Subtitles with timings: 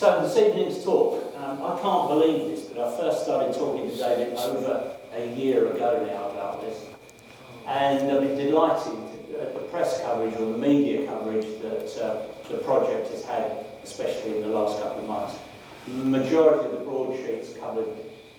[0.00, 3.94] So this evening's talk, um, I can't believe this, but I first started talking to
[3.94, 6.86] David over a year ago now about this.
[7.66, 8.94] And I've been delighted
[9.38, 14.36] at the press coverage or the media coverage that uh, the project has had, especially
[14.36, 15.38] in the last couple of months.
[15.86, 17.88] The majority of the broadsheets covered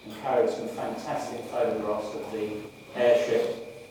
[0.05, 2.53] and carried some fantastic photographs of the
[2.95, 3.85] airship.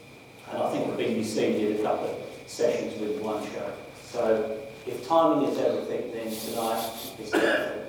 [0.50, 2.16] And I think the BBC did a couple of
[2.48, 3.72] sessions with one show.
[4.02, 4.58] So
[4.90, 6.90] if timing is everything, then tonight
[7.20, 7.86] is everything.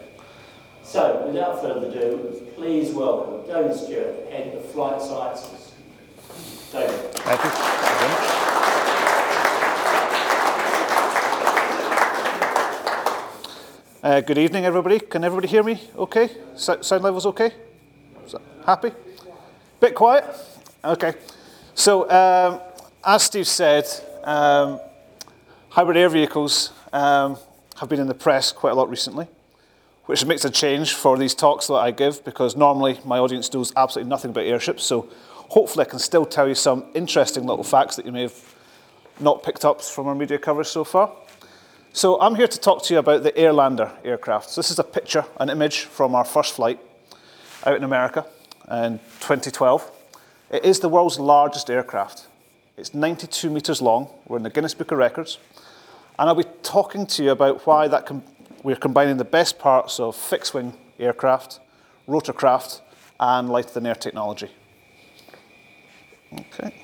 [0.84, 5.72] So, without further ado, please welcome David Stewart, Head of Flight Sciences.
[6.72, 7.14] David.
[7.14, 7.50] Thank you.
[14.04, 15.00] Uh, good evening, everybody.
[15.00, 16.30] Can everybody hear me okay?
[16.56, 17.52] So, sound levels okay?
[18.28, 18.92] So, happy?
[19.80, 20.26] Bit quiet?
[20.84, 21.14] Okay.
[21.73, 22.59] So, um,
[23.04, 23.88] as Steve said,
[24.23, 24.80] um,
[25.71, 27.38] hybrid air vehicles um,
[27.77, 29.27] have been in the press quite a lot recently,
[30.05, 33.72] which makes a change for these talks that I give because normally my audience knows
[33.75, 34.83] absolutely nothing about airships.
[34.83, 35.09] So,
[35.50, 38.55] hopefully, I can still tell you some interesting little facts that you may have
[39.19, 41.11] not picked up from our media coverage so far.
[41.94, 44.50] So I'm here to talk to you about the Airlander aircraft.
[44.50, 46.80] So this is a picture, an image from our first flight
[47.66, 48.25] out in America
[48.72, 49.91] in 2012.
[50.52, 52.28] It is the world's largest aircraft.
[52.78, 54.08] It's 92 metres long.
[54.25, 55.38] We're in the Guinness Book of Records.
[56.22, 58.22] And I'll be talking to you about why that com-
[58.61, 61.59] we're combining the best parts of fixed-wing aircraft,
[62.08, 62.81] rotorcraft,
[63.19, 64.52] and light-than-air technology.
[66.31, 66.75] Okay.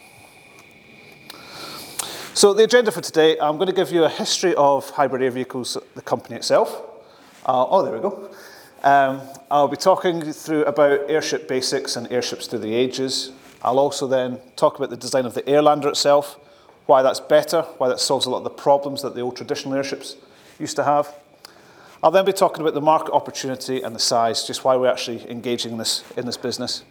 [2.34, 5.30] So the agenda for today, I'm going to give you a history of hybrid air
[5.30, 6.82] vehicles, the company itself.
[7.46, 8.32] Uh, oh, there we go.
[8.82, 13.34] Um, I'll be talking through about airship basics and airships through the ages.
[13.62, 16.40] I'll also then talk about the design of the Airlander itself,
[16.88, 19.76] why that's better, why that solves a lot of the problems that the old traditional
[19.76, 20.16] airships
[20.60, 21.14] used to have.
[22.02, 25.30] I'll then be talking about the market opportunity and the size, just why we're actually
[25.30, 26.84] engaging in this, in this business.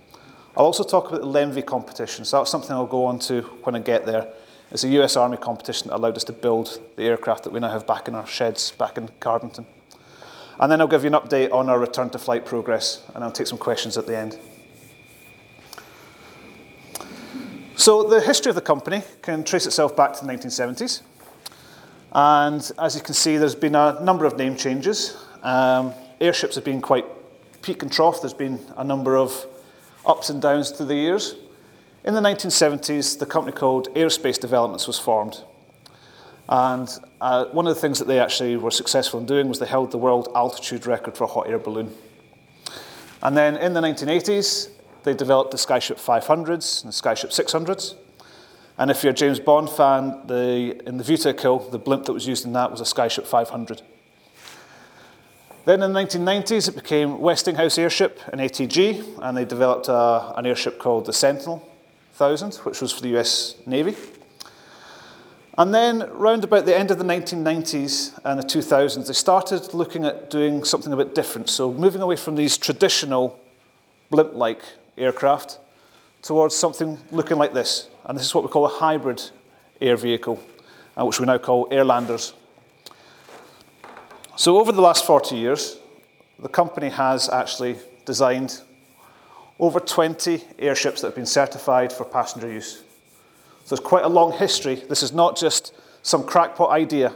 [0.56, 3.74] I'll also talk about the LEMV competition, so that's something I'll go on to when
[3.74, 4.28] I get there.
[4.70, 7.70] It's a US Army competition that allowed us to build the aircraft that we now
[7.70, 9.64] have back in our sheds back in Cardington.
[10.58, 13.30] And then I'll give you an update on our return to flight progress, and I'll
[13.30, 14.38] take some questions at the end.
[17.78, 21.02] So, the history of the company can trace itself back to the 1970s.
[22.10, 25.14] And as you can see, there's been a number of name changes.
[25.42, 27.04] Um, airships have been quite
[27.60, 28.22] peak and trough.
[28.22, 29.46] There's been a number of
[30.06, 31.34] ups and downs through the years.
[32.02, 35.44] In the 1970s, the company called Aerospace Developments was formed.
[36.48, 36.88] And
[37.20, 39.90] uh, one of the things that they actually were successful in doing was they held
[39.90, 41.94] the world altitude record for a hot air balloon.
[43.22, 44.70] And then in the 1980s,
[45.06, 47.94] they developed the Skyship 500s and the Skyship 600s.
[48.76, 52.06] And if you're a James Bond fan, the, in the View to Kill, the blimp
[52.06, 53.82] that was used in that was a Skyship 500.
[55.64, 60.44] Then in the 1990s, it became Westinghouse Airship, an ATG, and they developed a, an
[60.44, 61.58] airship called the Sentinel
[62.16, 63.94] 1000, which was for the US Navy.
[65.56, 70.04] And then, round about the end of the 1990s and the 2000s, they started looking
[70.04, 71.48] at doing something a bit different.
[71.48, 73.38] So, moving away from these traditional
[74.10, 74.62] blimp like
[74.96, 75.58] aircraft
[76.22, 77.88] towards something looking like this.
[78.04, 79.22] And this is what we call a hybrid
[79.80, 80.42] air vehicle,
[80.96, 82.32] uh, which we now call Airlanders.
[84.36, 85.78] So, over the last 40 years,
[86.38, 88.60] the company has actually designed
[89.58, 92.82] over 20 airships that have been certified for passenger use.
[93.64, 94.76] So there's quite a long history.
[94.76, 97.12] This is not just some crackpot idea.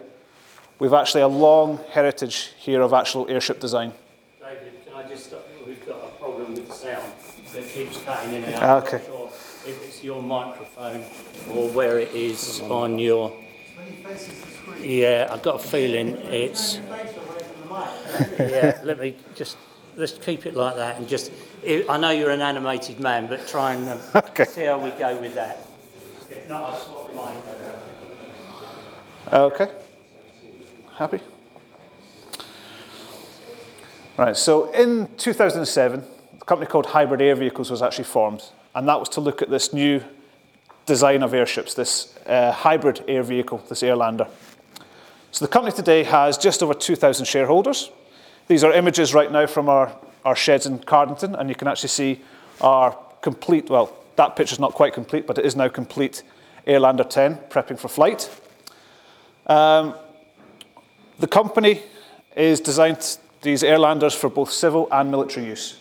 [0.78, 3.92] We've actually a long heritage here of actual airship design.
[4.40, 5.46] David, can I just stop?
[5.66, 7.12] We've got a problem with the sound
[7.52, 8.86] that keeps cutting in and out.
[8.86, 8.96] Okay.
[8.98, 9.30] I'm not sure
[9.66, 11.04] if it's your microphone
[11.54, 13.36] or where it is on your.
[14.80, 16.80] Yeah, I've got a feeling it's.
[18.38, 19.56] yeah, let me just
[19.96, 21.30] let's keep it like that and just.
[21.88, 24.44] I know you're an animated man, but try and um, Okay.
[24.44, 25.66] see how we go with that.
[26.30, 27.36] If not, I'll swap mine.
[29.32, 29.68] Okay.
[30.96, 31.20] Happy?
[34.16, 36.19] Right, so in 2007, a
[36.50, 38.42] company called Hybrid Air Vehicles was actually formed,
[38.74, 40.02] and that was to look at this new
[40.84, 44.28] design of airships, this uh, hybrid air vehicle, this Airlander.
[45.30, 47.92] So the company today has just over 2,000 shareholders.
[48.48, 51.90] These are images right now from our, our sheds in Cardington, and you can actually
[51.90, 52.20] see
[52.60, 56.24] our complete, well, that picture's not quite complete, but it is now complete
[56.66, 58.28] Airlander 10, prepping for flight.
[59.46, 59.94] Um,
[61.20, 61.80] the company
[62.34, 65.76] is designed these Airlanders for both civil and military use.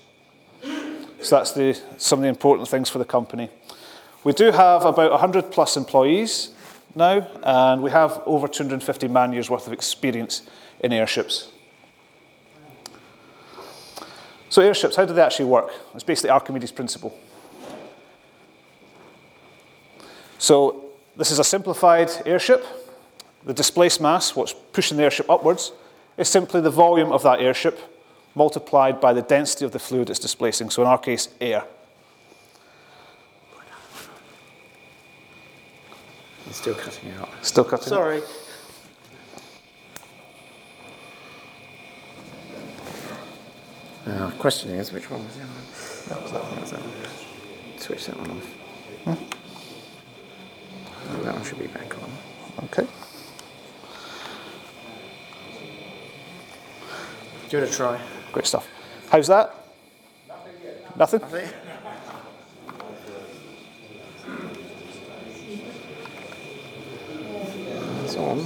[1.22, 3.50] So that's the, some of the important things for the company.
[4.24, 6.52] We do have about 100 plus employees
[6.96, 10.44] now, and we have over 250 man years worth of experience
[10.80, 11.50] in airships.
[14.50, 15.72] So airships, how do they actually work?
[15.94, 17.18] It's basically Archimedes' principle.
[20.38, 20.86] So
[21.16, 22.66] this is a simplified airship.
[23.46, 25.72] The displaced mass, what's pushing the airship upwards,
[26.18, 27.80] is simply the volume of that airship
[28.36, 30.70] multiplied by the density of the fluid it's displacing.
[30.70, 31.64] So in our case, air.
[36.48, 37.30] It's still cutting out.
[37.42, 37.88] Still cutting.
[37.88, 38.22] Sorry.
[44.08, 45.64] Uh, question is, which one was the other one?
[46.10, 46.62] That was that one.
[46.62, 47.80] Was that one.
[47.80, 48.56] Switch that one off.
[51.12, 52.10] Oh, that one should be back on.
[52.66, 52.88] Okay.
[57.50, 58.00] Give it a try.
[58.32, 58.68] Great stuff.
[59.10, 59.56] How's that?
[60.96, 61.22] Nothing?
[68.04, 68.40] It's on.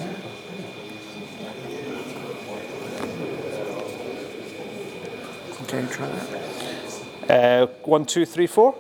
[5.64, 6.44] Okay, try that.
[7.30, 8.74] Uh, one, two, three, four.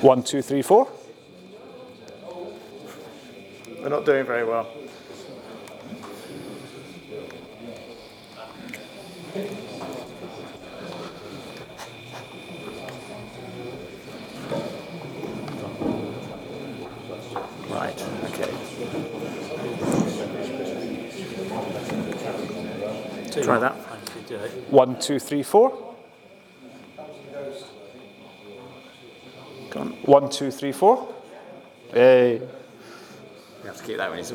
[0.00, 0.88] One, two, three, four.
[3.84, 4.66] We're not doing very well.
[17.68, 18.50] Right, okay.
[23.42, 23.74] Try that.
[24.70, 25.94] One, two, three, four.
[29.68, 29.88] Go on.
[30.04, 31.14] One, two, three, four.
[31.92, 32.40] Hey.
[33.64, 34.30] You have to keep that it's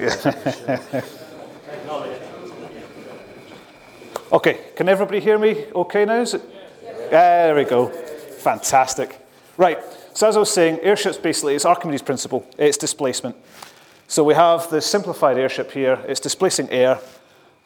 [4.33, 6.21] Okay, can everybody hear me okay now?
[6.21, 6.41] Is it?
[7.11, 7.89] There we go.
[7.89, 9.19] Fantastic.
[9.55, 9.77] Right,
[10.15, 13.35] so as I was saying, airships basically, it's Archimedes' principle, it's displacement.
[14.07, 16.99] So we have the simplified airship here, it's displacing air,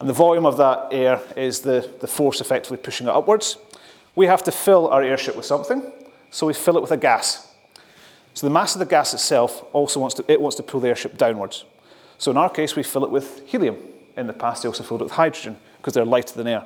[0.00, 3.56] and the volume of that air is the, the force effectively pushing it upwards.
[4.14, 5.82] We have to fill our airship with something,
[6.30, 7.53] so we fill it with a gas.
[8.34, 10.88] So the mass of the gas itself also wants to, it wants to pull the
[10.88, 11.64] airship downwards.
[12.18, 13.76] So in our case, we fill it with helium.
[14.16, 16.64] In the past, they also filled it with hydrogen because they're lighter than air.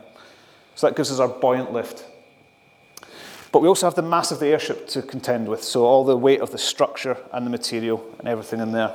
[0.74, 2.04] So that gives us our buoyant lift.
[3.50, 6.16] But we also have the mass of the airship to contend with, so all the
[6.16, 8.94] weight of the structure and the material and everything in there.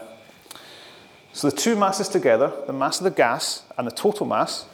[1.34, 4.66] So the two masses together, the mass of the gas and the total mass,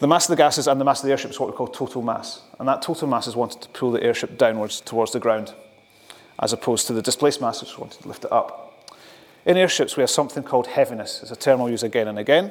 [0.00, 1.68] the mass of the gases and the mass of the airship is what we call
[1.68, 2.42] total mass.
[2.58, 5.54] And that total mass is wanted to pull the airship downwards towards the ground,
[6.38, 8.62] as opposed to the displaced mass, which wanted to lift it up.
[9.44, 11.22] In airships, we have something called heaviness.
[11.22, 12.50] It's a term I'll use again and again.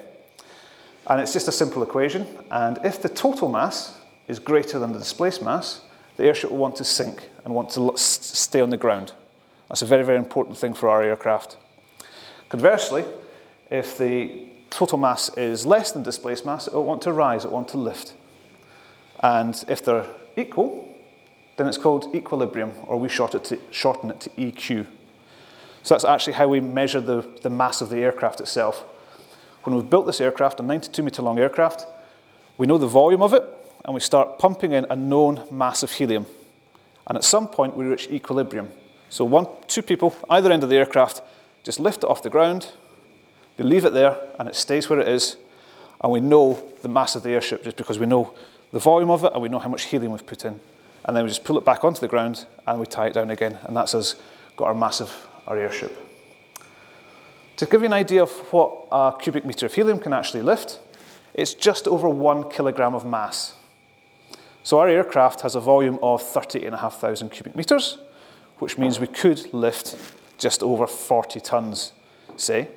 [1.08, 2.26] And it's just a simple equation.
[2.50, 3.98] And if the total mass
[4.28, 5.82] is greater than the displaced mass,
[6.18, 9.12] the airship will want to sink and want to stay on the ground.
[9.68, 11.58] That's a very, very important thing for our aircraft.
[12.50, 13.04] Conversely,
[13.70, 17.50] if the total mass is less than displaced mass, it will want to rise, it
[17.50, 18.14] will want to lift.
[19.20, 20.06] And if they're
[20.38, 20.95] equal,
[21.58, 24.86] then it's called equilibrium, or we short it to, shorten it to EQ.
[25.84, 28.84] So that's actually how we measure the, the mass of the aircraft itself.
[29.64, 31.86] When we've built this aircraft, a 92 metre long aircraft,
[32.58, 33.44] we know the volume of it,
[33.84, 36.26] and we start pumping in a known mass of helium.
[37.08, 38.72] And at some point, we reach equilibrium.
[39.10, 41.22] So one, two people, either end of the aircraft,
[41.64, 42.72] just lift it off the ground,
[43.58, 45.38] they leave it there, and it stays where it is,
[46.02, 48.34] and we know the mass of the airship just because we know
[48.72, 50.60] the volume of it and we know how much helium we've put in.
[51.06, 53.30] And then we just pull it back onto the ground and we tie it down
[53.30, 54.16] again, and that's us
[54.58, 55.12] got our mass of
[55.48, 55.96] our airship.
[57.58, 60.80] To give you an idea of what a cubic metre of helium can actually lift,
[61.34, 63.54] it's just over one kilogram of mass.
[64.64, 68.00] So our aircraft has a volume of 30,500 cubic metres,
[68.60, 69.96] which means we could lift
[70.38, 71.92] just over 40 tonnes,
[72.36, 72.68] say.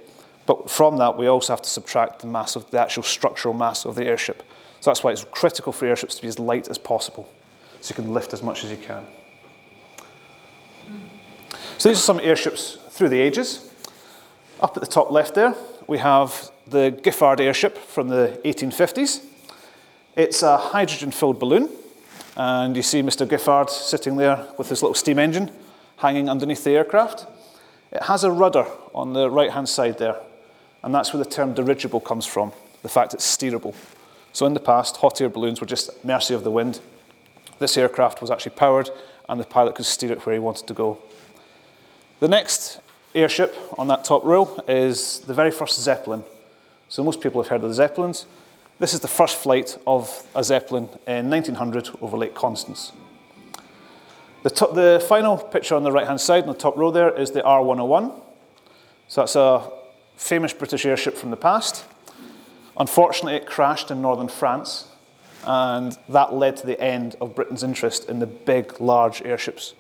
[0.44, 3.84] But from that, we also have to subtract the mass of the actual structural mass
[3.84, 4.42] of the airship.
[4.80, 7.28] So that's why it's critical for airships to be as light as possible,
[7.80, 9.04] so you can lift as much as you can.
[11.78, 13.70] So these are some airships through the ages.
[14.60, 15.54] Up at the top left there,
[15.86, 19.24] we have the Giffard airship from the 1850s.
[20.16, 21.70] It's a hydrogen-filled balloon,
[22.36, 23.26] and you see Mr.
[23.26, 25.52] Giffard sitting there with his little steam engine
[25.98, 27.26] hanging underneath the aircraft.
[27.92, 30.16] It has a rudder on the right-hand side there,
[30.82, 33.74] and that's where the term dirigible comes from, the fact it's steerable.
[34.32, 36.80] So in the past, hot air balloons were just mercy of the wind.
[37.58, 38.90] This aircraft was actually powered,
[39.28, 40.98] and the pilot could steer it where he wanted to go.
[42.20, 42.80] The next
[43.14, 46.24] airship on that top row is the very first Zeppelin.
[46.88, 48.26] So most people have heard of the Zeppelins.
[48.78, 52.92] This is the first flight of a Zeppelin in 1900 over Lake Constance.
[54.44, 57.10] The, to- the final picture on the right hand side, on the top row there,
[57.10, 58.20] is the R101.
[59.08, 59.68] So that's a
[60.16, 61.84] famous British airship from the past.
[62.78, 64.87] Unfortunately, it crashed in northern France,
[65.48, 69.72] and that led to the end of Britain's interest in the big, large airships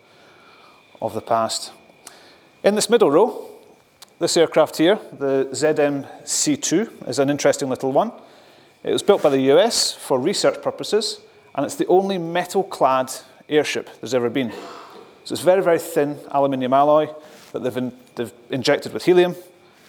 [1.02, 1.72] of the past.
[2.64, 3.50] In this middle row,
[4.18, 8.12] this aircraft here, the ZMC2, is an interesting little one.
[8.82, 11.20] It was built by the US for research purposes,
[11.54, 13.12] and it's the only metal clad
[13.46, 14.50] airship there's ever been.
[15.24, 17.10] So it's very, very thin aluminium alloy
[17.52, 19.36] that they've, in, they've injected with helium,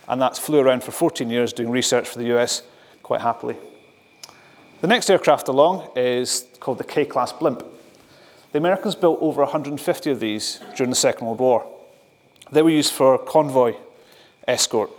[0.09, 2.63] and that's flew around for 14 years doing research for the US
[3.01, 3.55] quite happily.
[4.81, 7.65] The next aircraft along is called the K class blimp.
[8.53, 11.69] The Americans built over 150 of these during the Second World War.
[12.49, 13.75] They were used for convoy
[14.47, 14.89] escort.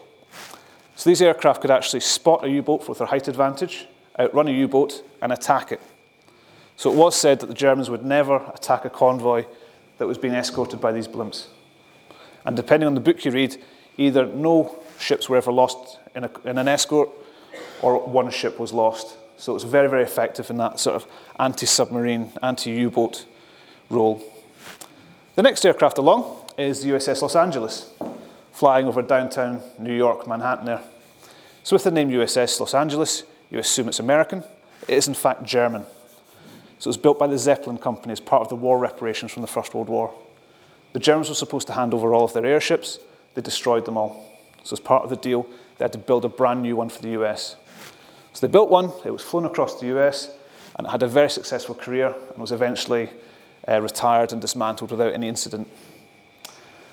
[0.97, 3.87] So these aircraft could actually spot a U boat with their height advantage,
[4.19, 5.81] outrun a U boat, and attack it.
[6.77, 9.47] So it was said that the Germans would never attack a convoy
[9.97, 11.47] that was being escorted by these blimps.
[12.45, 13.57] And depending on the book you read,
[13.97, 17.09] either no ships were ever lost in, a, in an escort
[17.81, 19.17] or one ship was lost.
[19.41, 21.07] So it's very, very effective in that sort of
[21.39, 23.25] anti submarine, anti U boat
[23.89, 24.23] role.
[25.35, 27.91] The next aircraft along is the USS Los Angeles
[28.53, 30.83] flying over downtown New York, Manhattan there.
[31.63, 34.45] So with the name USS Los Angeles, you assume it's American.
[34.87, 35.87] It is in fact German.
[36.79, 39.41] So it was built by the Zeppelin Company as part of the war reparations from
[39.41, 40.13] the First World War.
[40.93, 42.99] The Germans were supposed to hand over all of their airships.
[43.35, 44.23] They destroyed them all.
[44.65, 45.47] So as part of the deal,
[45.79, 47.57] they had to build a brand new one for the US.
[48.33, 50.31] So they built one, it was flown across the US,
[50.77, 53.11] and it had a very successful career and was eventually
[53.69, 55.69] uh, retired and dismantled without any incident.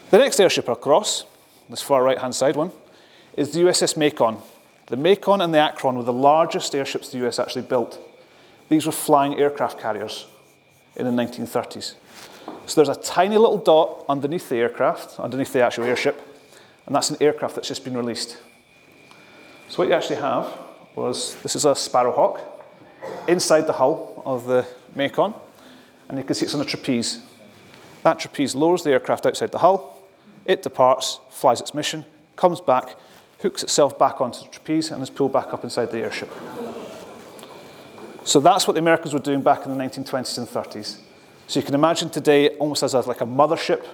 [0.09, 1.25] The next airship across
[1.69, 2.71] this far right hand side one,
[3.35, 4.37] is the USS Macon.
[4.87, 7.99] The Macon and the Akron were the largest airships the US actually built.
[8.69, 10.27] These were flying aircraft carriers
[10.95, 11.95] in the 1930s.
[12.65, 16.21] So there's a tiny little dot underneath the aircraft, underneath the actual airship,
[16.85, 18.37] and that's an aircraft that's just been released.
[19.69, 20.57] So what you actually have
[20.97, 22.41] was this is a Sparrowhawk
[23.27, 25.33] inside the hull of the Macon,
[26.09, 27.21] and you can see it's on a trapeze.
[28.03, 30.03] That trapeze lowers the aircraft outside the hull,
[30.45, 32.03] it departs, flies its mission,
[32.35, 32.95] comes back,
[33.41, 36.31] hooks itself back onto the trapeze, and is pulled back up inside the airship.
[38.23, 40.99] So that's what the Americans were doing back in the 1920s and 30s.
[41.47, 43.85] So you can imagine today, almost as a, like a mothership,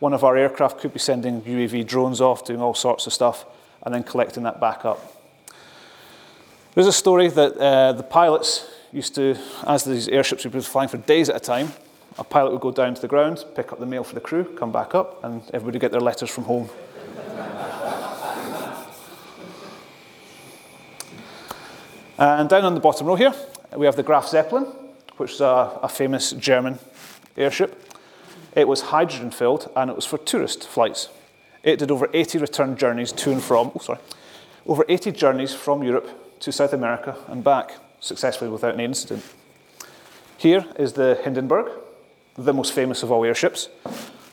[0.00, 3.46] one of our aircraft could be sending UAV drones off, doing all sorts of stuff,
[3.84, 5.21] and then collecting that back up.
[6.74, 9.36] There's a story that uh, the pilots used to,
[9.66, 11.74] as these airships would be flying for days at a time,
[12.16, 14.44] a pilot would go down to the ground, pick up the mail for the crew,
[14.56, 16.70] come back up, and everybody get their letters from home.
[22.16, 23.34] and down on the bottom row here,
[23.76, 24.64] we have the Graf Zeppelin,
[25.18, 26.78] which is a, a famous German
[27.36, 27.86] airship.
[28.56, 31.10] It was hydrogen filled and it was for tourist flights.
[31.62, 33.98] It did over 80 return journeys to and from, oh, sorry,
[34.66, 36.08] over 80 journeys from Europe
[36.42, 39.24] to South America and back successfully without any incident.
[40.36, 41.70] Here is the Hindenburg,
[42.36, 43.68] the most famous of all airships.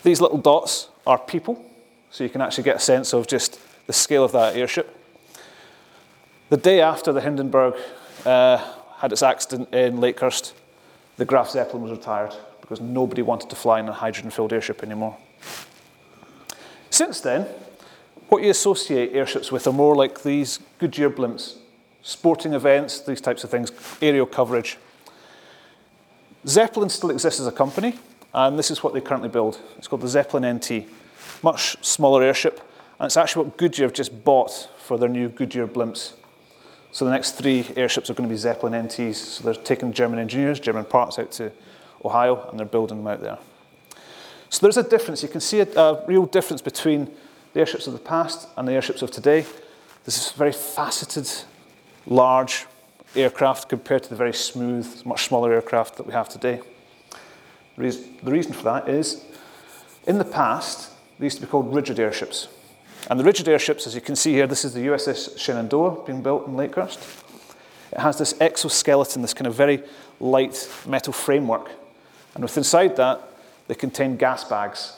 [0.01, 1.63] These little dots are people,
[2.09, 4.97] so you can actually get a sense of just the scale of that airship.
[6.49, 7.75] The day after the Hindenburg
[8.25, 8.57] uh,
[8.97, 10.53] had its accident in Lakehurst,
[11.17, 14.81] the Graf Zeppelin was retired because nobody wanted to fly in a hydrogen filled airship
[14.81, 15.15] anymore.
[16.89, 17.45] Since then,
[18.29, 21.57] what you associate airships with are more like these Goodyear blimps,
[22.01, 24.77] sporting events, these types of things, aerial coverage.
[26.47, 27.99] Zeppelin still exists as a company,
[28.33, 29.59] and this is what they currently build.
[29.77, 30.85] It's called the Zeppelin NT,
[31.43, 32.61] much smaller airship,
[32.99, 36.13] and it's actually what Goodyear have just bought for their new Goodyear blimps.
[36.91, 39.15] So the next three airships are going to be Zeppelin NTs.
[39.15, 41.51] So they're taking German engineers, German parts out to
[42.03, 43.37] Ohio, and they're building them out there.
[44.49, 45.21] So there's a difference.
[45.21, 47.11] You can see a, a real difference between
[47.53, 49.45] the airships of the past and the airships of today.
[50.05, 51.29] This is very faceted,
[52.09, 52.65] large,
[53.15, 56.61] aircraft compared to the very smooth, much smaller aircraft that we have today.
[57.77, 57.91] The
[58.23, 59.23] reason for that is
[60.05, 62.49] in the past, they used to be called rigid airships.
[63.09, 66.21] And the rigid airships, as you can see here, this is the USS Shenandoah being
[66.21, 66.99] built in Lakehurst.
[67.91, 69.81] It has this exoskeleton, this kind of very
[70.19, 71.71] light metal framework.
[72.35, 73.21] And with inside that,
[73.67, 74.97] they contain gas bags.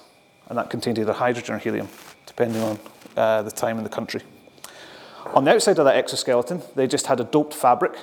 [0.50, 1.88] And that contained either hydrogen or helium,
[2.26, 2.80] depending on
[3.16, 4.22] uh, the time in the country.
[5.28, 7.96] On the outside of that exoskeleton, they just had a doped fabric,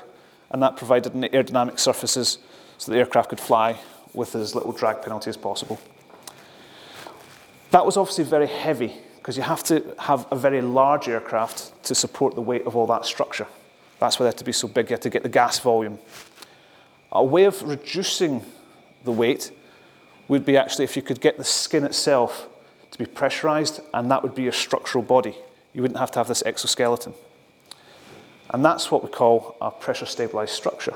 [0.51, 2.39] and that provided aerodynamic surfaces
[2.79, 3.79] so the aircraft could fly
[4.15, 5.79] with as little drag penalty as possible.
[7.71, 11.95] That was obviously very heavy because you have to have a very large aircraft to
[11.95, 13.47] support the weight of all that structure.
[14.01, 15.99] That's why they had to be so big, you had to get the gas volume.
[17.13, 18.45] A way of reducing
[19.05, 19.51] the weight
[20.29, 22.49] would be actually if you could get the skin itself
[22.91, 25.37] to be pressurized, and that would be your structural body.
[25.79, 27.15] You wouldn't have to have this exoskeleton.
[28.51, 30.95] And that's what we call a pressure stabilized structure.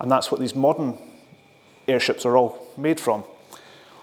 [0.00, 0.96] And that's what these modern
[1.86, 3.22] airships are all made from.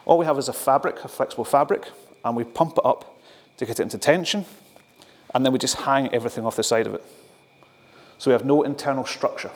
[0.06, 1.88] All we have is a fabric, a flexible fabric,
[2.24, 3.20] and we pump it up
[3.58, 4.46] to get it into tension,
[5.34, 7.04] and then we just hang everything off the side of it.
[8.20, 9.50] So we have no internal structure.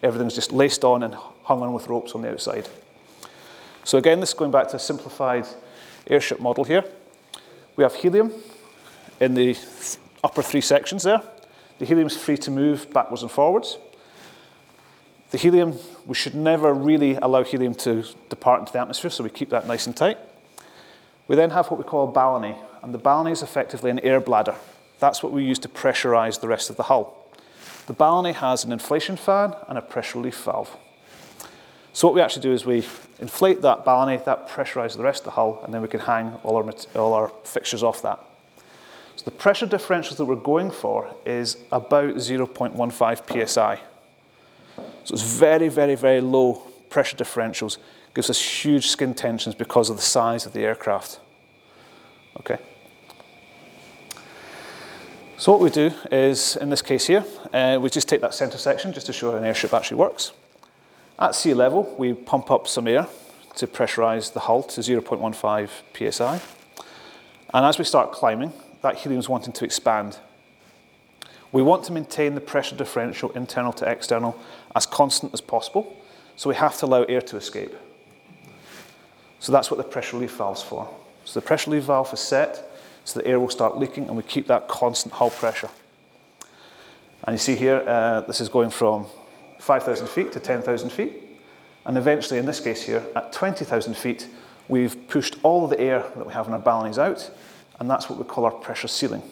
[0.00, 2.68] Everything's just laced on and hung on with ropes on the outside.
[3.82, 5.44] So again, this is going back to a simplified
[6.06, 6.84] airship model here.
[7.74, 8.32] We have helium
[9.20, 9.56] in the
[10.22, 11.22] upper three sections there.
[11.78, 13.78] The helium is free to move backwards and forwards.
[15.30, 19.30] The helium, we should never really allow helium to depart into the atmosphere, so we
[19.30, 20.18] keep that nice and tight.
[21.28, 24.20] We then have what we call a ballonnet, and the ballonnet is effectively an air
[24.20, 24.54] bladder.
[25.00, 27.28] That's what we use to pressurize the rest of the hull.
[27.86, 30.76] The ballonnet has an inflation fan and a pressure relief valve.
[31.92, 32.84] So what we actually do is we
[33.18, 36.34] inflate that ballonnet, that pressurizes the rest of the hull, and then we can hang
[36.44, 38.20] all our, all our fixtures off that.
[39.16, 43.80] So the pressure differentials that we're going for is about 0.15 psi.
[45.04, 46.54] So it's very, very, very low
[46.90, 47.78] pressure differentials.
[48.14, 51.20] Gives us huge skin tensions because of the size of the aircraft.
[52.40, 52.58] Okay.
[55.38, 58.58] So what we do is, in this case here, uh, we just take that centre
[58.58, 60.32] section just to show how an airship actually works.
[61.18, 63.06] At sea level, we pump up some air
[63.56, 66.40] to pressurise the hull to 0.15 psi.
[67.54, 68.52] And as we start climbing,
[68.86, 70.18] that helium is wanting to expand.
[71.52, 74.38] We want to maintain the pressure differential internal to external
[74.74, 75.96] as constant as possible,
[76.36, 77.74] so we have to allow air to escape.
[79.38, 80.88] So that's what the pressure relief valve's for.
[81.24, 82.66] So the pressure relief valve is set
[83.06, 85.70] so the air will start leaking and we keep that constant hull pressure.
[87.22, 89.06] And you see here, uh, this is going from
[89.60, 91.12] 5,000 feet to 10,000 feet.
[91.84, 94.26] And eventually, in this case here, at 20,000 feet,
[94.66, 97.30] we've pushed all the air that we have in our ballonets out,
[97.78, 99.22] and that's what we call our pressure ceiling.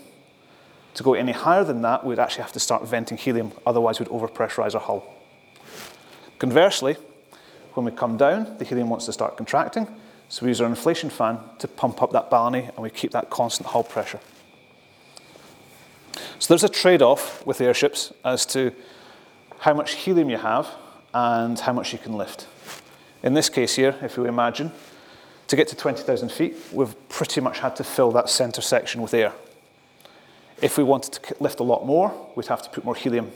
[0.95, 4.09] To go any higher than that, we'd actually have to start venting helium, otherwise, we'd
[4.09, 5.05] overpressurize our hull.
[6.39, 6.97] Conversely,
[7.75, 9.89] when we come down, the helium wants to start contracting,
[10.29, 13.31] so we use our inflation fan to pump up that ballonnet and we keep that
[13.31, 14.21] constant hull pressure.
[16.39, 18.73] So there's a trade off with airships as to
[19.59, 20.69] how much helium you have
[21.13, 22.47] and how much you can lift.
[23.23, 24.73] In this case here, if you imagine,
[25.49, 29.15] to get to 20,000 feet, we've pretty much had to fill that centre section with
[29.15, 29.33] air.
[30.63, 33.31] If we wanted to lift a lot more, we'd have to put more helium.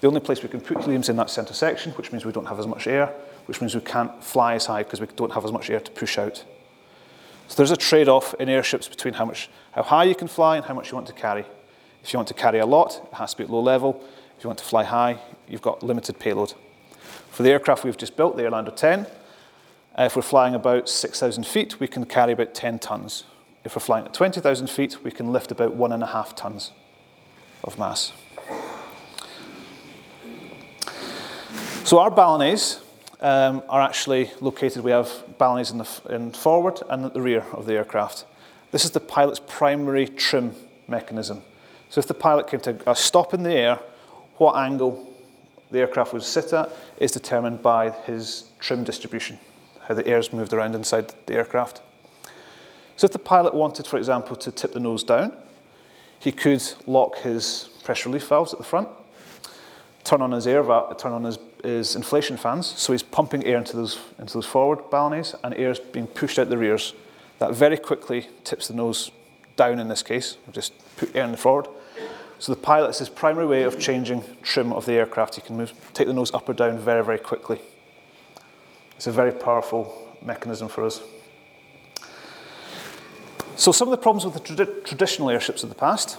[0.00, 2.32] The only place we can put helium is in that centre section, which means we
[2.32, 3.06] don't have as much air,
[3.46, 5.90] which means we can't fly as high because we don't have as much air to
[5.92, 6.44] push out.
[7.48, 10.64] So there's a trade-off in airships between how much, how high you can fly and
[10.64, 11.44] how much you want to carry.
[12.02, 14.02] If you want to carry a lot, it has to be at low level.
[14.38, 16.54] If you want to fly high, you've got limited payload.
[17.30, 19.06] For the aircraft we've just built, the Airlander 10, uh,
[20.06, 23.24] if we're flying about 6,000 feet, we can carry about 10 tons.
[23.64, 26.72] If we're flying at 20,000 feet, we can lift about one and a half tons
[27.62, 28.12] of mass.
[31.84, 32.80] So our ballonets
[33.20, 35.08] um, are actually located, we have
[35.38, 38.24] ballonets in the in forward and at the rear of the aircraft.
[38.70, 40.54] This is the pilot's primary trim
[40.86, 41.42] mechanism.
[41.88, 43.80] So if the pilot came to a stop in the air,
[44.36, 45.12] what angle
[45.70, 49.38] the aircraft would sit at is determined by his trim distribution,
[49.90, 51.82] how the air is moved around inside the aircraft.
[52.94, 55.32] So if the pilot wanted, for example, to tip the nose down,
[56.20, 58.88] he could lock his pressure relief valves at the front,
[60.04, 63.58] turn on his air valve, turn on his, his inflation fans, so he's pumping air
[63.58, 66.94] into those, into those forward ballonets, and air is being pushed out the rears.
[67.40, 69.10] That very quickly tips the nose
[69.56, 71.66] down in this case, I've just put air in the forward.
[72.38, 75.34] So the pilot's his primary way of changing trim of the aircraft.
[75.34, 77.60] He can move, take the nose up or down very, very quickly.
[79.00, 81.00] It's a very powerful mechanism for us.
[83.56, 86.18] So some of the problems with the trad- traditional airships of the past,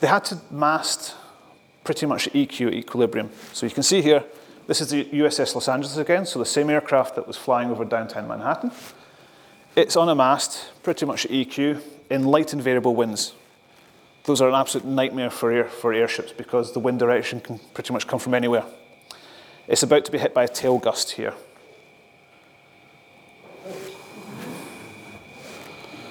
[0.00, 1.14] they had to mast
[1.84, 3.30] pretty much EQ equilibrium.
[3.52, 4.24] So you can see here,
[4.66, 7.84] this is the USS Los Angeles again, so the same aircraft that was flying over
[7.84, 8.72] downtown Manhattan.
[9.76, 13.32] It's on a mast, pretty much EQ, in light and variable winds.
[14.24, 17.92] Those are an absolute nightmare for, air, for airships because the wind direction can pretty
[17.92, 18.64] much come from anywhere.
[19.68, 21.34] It's about to be hit by a tail gust here.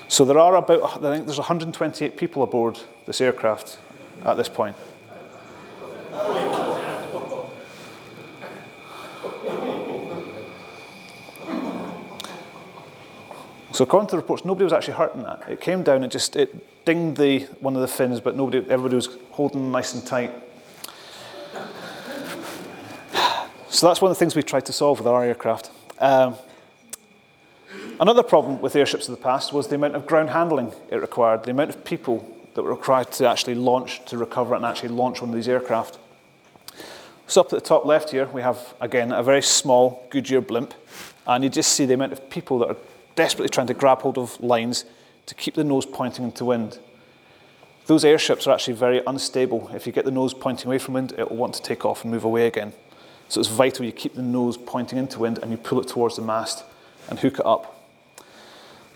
[0.08, 3.80] So there are about, I think there's 128 people aboard this aircraft
[4.24, 4.76] at this point.
[13.76, 15.44] So according to the reports, nobody was actually hurt in that.
[15.50, 18.96] It came down and just it dinged the one of the fins, but nobody, everybody
[18.96, 20.32] was holding nice and tight.
[23.76, 25.70] So that's one of the things we've tried to solve with our aircraft.
[26.00, 26.36] Um,
[28.00, 31.44] Another problem with airships of the past was the amount of ground handling it required,
[31.44, 35.22] the amount of people that were required to actually launch, to recover and actually launch
[35.22, 35.98] one of these aircraft.
[37.28, 40.74] So up at the top left here, we have, again, a very small Goodyear blimp,
[41.26, 42.78] and you just see the amount of people that are
[43.16, 44.86] desperately trying to grab hold of lines
[45.26, 46.80] to keep the nose pointing into wind.
[47.88, 49.70] Those airships are actually very unstable.
[49.74, 52.04] If you get the nose pointing away from wind, it will want to take off
[52.04, 52.74] and move away again.
[53.30, 56.16] So it's vital you keep the nose pointing into wind and you pull it towards
[56.16, 56.64] the mast
[57.10, 57.72] and hook it up.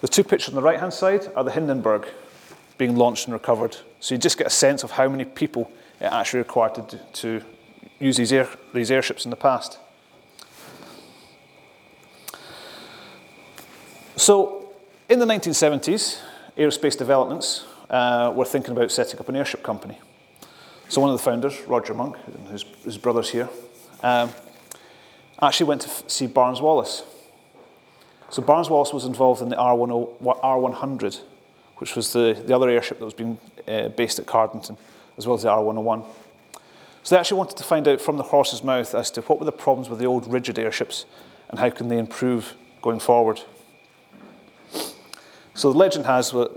[0.02, 2.08] The two pictures on the right hand side are the Hindenburg
[2.78, 3.78] being launched and recovered.
[4.00, 7.42] So you just get a sense of how many people it actually required to, to
[8.00, 9.78] use these, air, these airships in the past.
[14.16, 14.70] So
[15.10, 16.20] in the 1970s,
[16.58, 20.00] aerospace developments uh, were thinking about setting up an airship company.
[20.88, 23.50] So one of the founders, Roger Munk, and his, his brothers here,
[24.04, 24.32] um,
[25.42, 27.04] actually went to see Barnes Wallis.
[28.30, 31.22] So Barnes Wallis was involved in the R10, R100,
[31.78, 34.78] which was the, the other airship that was being uh, based at Cardington,
[35.18, 36.06] as well as the R101.
[37.04, 39.46] So they actually wanted to find out from the horse's mouth as to what were
[39.46, 41.06] the problems with the old rigid airships
[41.50, 43.42] and how can they improve going forward.
[45.56, 46.52] So the legend has that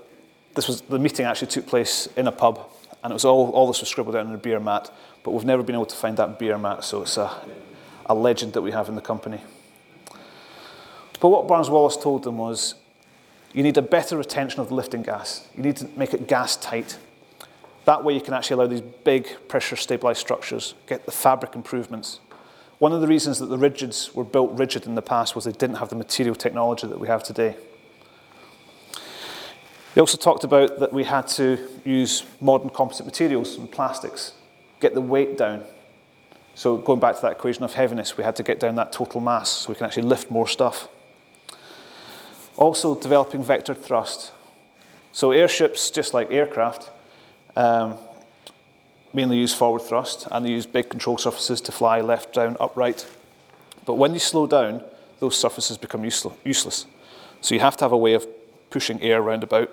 [0.54, 2.68] this was the meeting actually took place in a pub,
[3.02, 4.90] and it was all, all this was scribbled down on a beer mat,
[5.22, 7.30] but we've never been able to find that beer mat, so it's a,
[8.06, 9.40] a legend that we have in the company.
[11.20, 12.74] But what Barnes Wallis told them was
[13.52, 15.46] you need a better retention of the lifting gas.
[15.56, 16.98] You need to make it gas tight.
[17.84, 22.20] That way you can actually allow these big pressure stabilized structures, get the fabric improvements.
[22.78, 25.52] One of the reasons that the rigids were built rigid in the past was they
[25.52, 27.54] didn't have the material technology that we have today.
[29.94, 34.32] They also talked about that we had to use modern composite materials and plastics,
[34.82, 35.64] get the weight down.
[36.54, 39.20] So going back to that equation of heaviness, we had to get down that total
[39.20, 40.88] mass so we can actually lift more stuff.
[42.56, 44.32] Also developing vector thrust.
[45.12, 46.90] So airships, just like aircraft,
[47.56, 47.96] um,
[49.14, 53.06] mainly use forward thrust and they use big control surfaces to fly left, down, upright.
[53.86, 54.82] But when you slow down,
[55.20, 56.86] those surfaces become useless.
[57.40, 58.26] So you have to have a way of
[58.70, 59.70] pushing air around about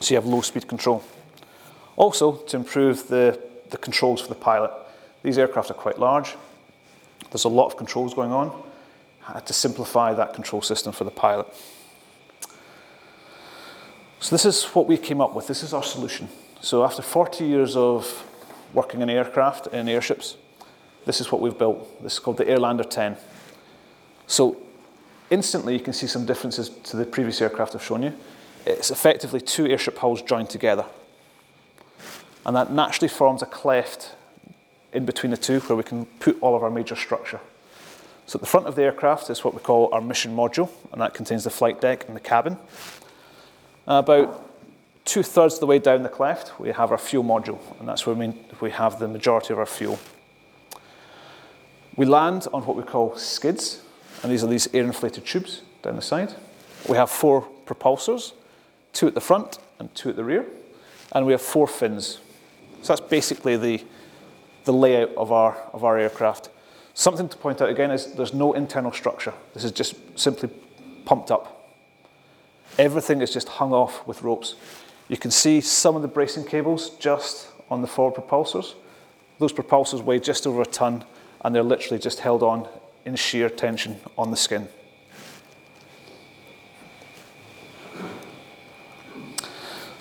[0.00, 1.04] so you have low speed control.
[1.96, 3.38] Also, to improve the,
[3.72, 4.70] the controls for the pilot.
[5.22, 6.36] These aircraft are quite large.
[7.30, 8.52] There's a lot of controls going on.
[9.26, 11.46] I had to simplify that control system for the pilot.
[14.20, 15.48] So this is what we came up with.
[15.48, 16.28] This is our solution.
[16.60, 18.24] So after 40 years of
[18.72, 20.36] working in aircraft, and airships,
[21.04, 22.02] this is what we've built.
[22.02, 23.16] This is called the Airlander 10.
[24.26, 24.56] So
[25.30, 28.12] instantly you can see some differences to the previous aircraft I've shown you.
[28.64, 30.84] It's effectively two airship hulls joined together.
[32.44, 34.14] And that naturally forms a cleft
[34.92, 37.40] in between the two where we can put all of our major structure.
[38.26, 41.00] So at the front of the aircraft is what we call our mission module, and
[41.00, 42.56] that contains the flight deck and the cabin.
[43.86, 44.48] About
[45.04, 48.06] two thirds of the way down the cleft, we have our fuel module, and that's
[48.06, 48.16] where
[48.60, 49.98] we have the majority of our fuel.
[51.96, 53.82] We land on what we call skids,
[54.22, 56.34] and these are these air inflated tubes down the side.
[56.88, 58.32] We have four propulsors,
[58.92, 60.46] two at the front and two at the rear,
[61.12, 62.20] and we have four fins.
[62.82, 63.82] So that's basically the,
[64.64, 66.50] the layout of our, of our aircraft.
[66.94, 69.32] Something to point out again is there's no internal structure.
[69.54, 70.50] This is just simply
[71.04, 71.70] pumped up.
[72.78, 74.56] Everything is just hung off with ropes.
[75.08, 78.74] You can see some of the bracing cables just on the forward propulsors.
[79.38, 81.04] Those propulsors weigh just over a ton
[81.44, 82.68] and they're literally just held on
[83.04, 84.68] in sheer tension on the skin.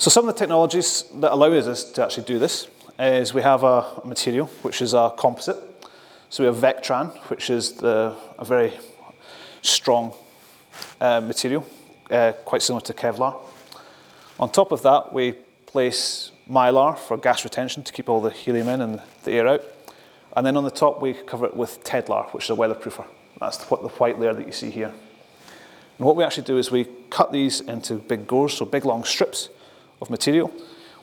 [0.01, 3.61] So some of the technologies that allow us to actually do this is we have
[3.61, 5.57] a material which is a composite.
[6.31, 8.73] So we have Vectran, which is the, a very
[9.61, 10.15] strong
[10.99, 11.67] uh, material
[12.09, 13.39] uh, quite similar to Kevlar.
[14.39, 15.33] On top of that, we
[15.67, 19.63] place mylar for gas retention to keep all the helium in and the air out.
[20.35, 23.05] And then on the top, we cover it with Tedlar, which is a weatherproofer.
[23.39, 24.91] That's the, the white layer that you see here.
[25.99, 29.03] And what we actually do is we cut these into big gores, so big long
[29.03, 29.49] strips
[30.01, 30.51] of material.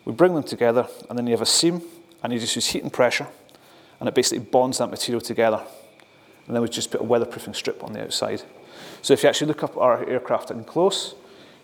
[0.05, 1.83] We bring them together, and then you have a seam,
[2.23, 3.27] and you just use heat and pressure,
[4.01, 5.63] and it basically bonds that material together.
[6.47, 8.43] And then we just put a weatherproofing strip on the outside.
[9.03, 11.15] So if you actually look up our aircraft in close,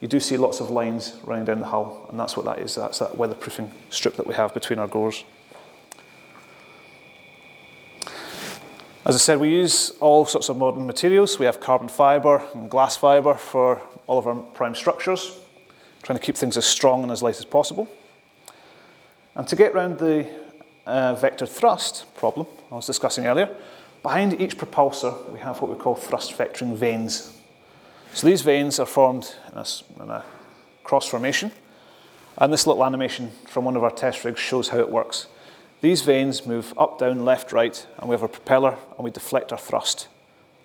[0.01, 2.75] you do see lots of lines running down the hull, and that's what that is.
[2.75, 5.25] That's that weatherproofing strip that we have between our gores.
[9.07, 11.39] As I said, we use all sorts of modern materials.
[11.39, 15.39] We have carbon fibre and glass fibre for all of our prime structures,
[16.05, 17.89] trying to keep things as strong and as light as possible.
[19.35, 20.29] And to get around the
[20.87, 23.51] uh, vector thrust problem I was discussing earlier,
[24.05, 27.33] Behind each propulsor, we have what we call thrust vectoring vanes.
[28.13, 29.65] So these vanes are formed in a,
[30.03, 30.23] in a
[30.83, 31.51] cross formation.
[32.37, 35.29] And this little animation from one of our test rigs shows how it works.
[35.81, 39.53] These vanes move up, down, left, right, and we have a propeller and we deflect
[39.53, 40.09] our thrust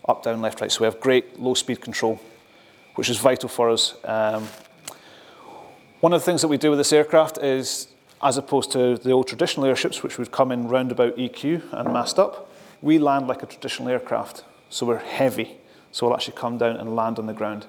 [0.06, 0.70] up, down, left, right.
[0.70, 2.20] So we have great low speed control,
[2.96, 3.96] which is vital for us.
[4.04, 4.50] Um,
[6.00, 7.88] one of the things that we do with this aircraft is,
[8.24, 12.18] as opposed to the old traditional airships, which would come in roundabout EQ and mast
[12.18, 12.50] up,
[12.82, 14.46] we land like a traditional aircraft.
[14.70, 15.58] So we're heavy.
[15.92, 17.66] So we'll actually come down and land on the ground.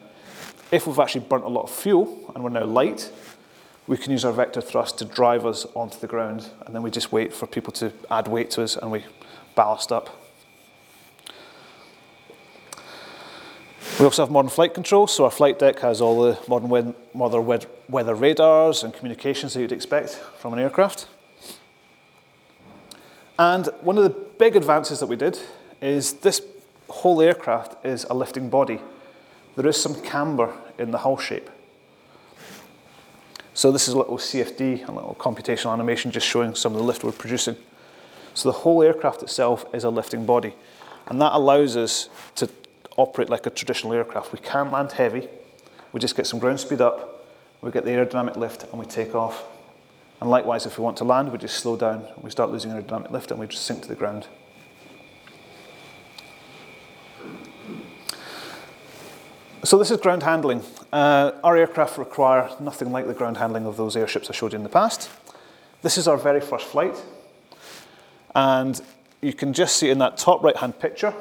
[0.71, 3.11] If we've actually burnt a lot of fuel and we're now light,
[3.87, 6.93] we can use our vector thrust to drive us onto the ground, and then we
[6.93, 9.05] just wait for people to add weight to us and we
[9.57, 10.20] ballast up.
[14.01, 18.15] We also have modern flight control, so our flight deck has all the modern weather
[18.15, 21.07] radars and communications that you'd expect from an aircraft.
[23.39, 25.39] And one of the big advances that we did
[25.83, 26.41] is this
[26.89, 28.81] whole aircraft is a lifting body.
[29.57, 31.51] There is some camber in the hull shape.
[33.53, 36.85] So this is a little CFD, a little computational animation just showing some of the
[36.85, 37.55] lift we're producing.
[38.33, 40.55] So the whole aircraft itself is a lifting body.
[41.07, 42.49] And that allows us to
[42.97, 44.33] operate like a traditional aircraft.
[44.33, 45.29] We can't land heavy,
[45.93, 47.27] we just get some ground speed up,
[47.61, 49.45] we get the aerodynamic lift and we take off.
[50.21, 53.11] And likewise, if we want to land, we just slow down, we start losing aerodynamic
[53.11, 54.27] lift and we just sink to the ground.
[59.63, 60.63] So this is ground handling.
[60.91, 64.57] Uh, our aircraft require nothing like the ground handling of those airships I showed you
[64.57, 65.11] in the past.
[65.83, 66.97] This is our very first flight.
[68.35, 68.81] And
[69.21, 71.13] you can just see in that top right-hand picture,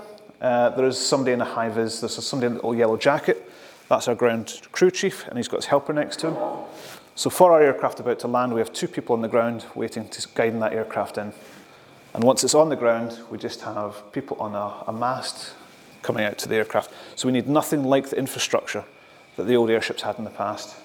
[0.41, 3.49] uh, there is somebody in a high vis, there's somebody in a little yellow jacket.
[3.89, 6.37] That's our ground crew chief, and he's got his helper next to him.
[7.15, 10.07] So for our aircraft about to land, we have two people on the ground waiting
[10.07, 11.33] to guide that aircraft in.
[12.13, 15.53] And once it's on the ground, we just have people on a, a mast
[16.01, 16.91] coming out to the aircraft.
[17.15, 18.85] So we need nothing like the infrastructure
[19.35, 20.75] that the old airships had in the past.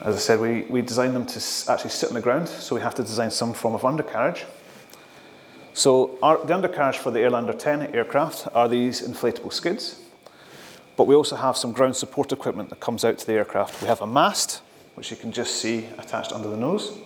[0.00, 2.80] As I said, we, we designed them to actually sit on the ground, so we
[2.80, 4.46] have to design some form of undercarriage.
[5.80, 9.98] So our, the undercarriage for the Airlander 10 aircraft are these inflatable skids,
[10.94, 13.80] but we also have some ground support equipment that comes out to the aircraft.
[13.80, 14.60] We have a mast,
[14.94, 16.98] which you can just see attached under the nose.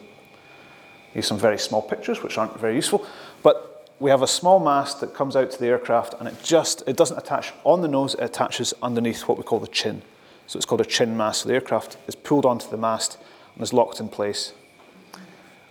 [1.12, 3.06] Here's some very small pictures, which aren't very useful,
[3.44, 6.82] but we have a small mast that comes out to the aircraft and it just
[6.88, 10.02] it doesn't attach on the nose, it attaches underneath what we call the chin.
[10.48, 11.42] So it's called a chin mast.
[11.42, 13.18] So the aircraft is pulled onto the mast
[13.54, 14.52] and is locked in place.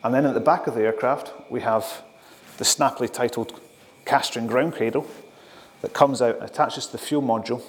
[0.06, 2.02] And then at the back of the aircraft, we have
[2.58, 3.60] the snappily titled
[4.06, 5.08] castering ground cradle
[5.82, 7.62] that comes out and attaches to the fuel module,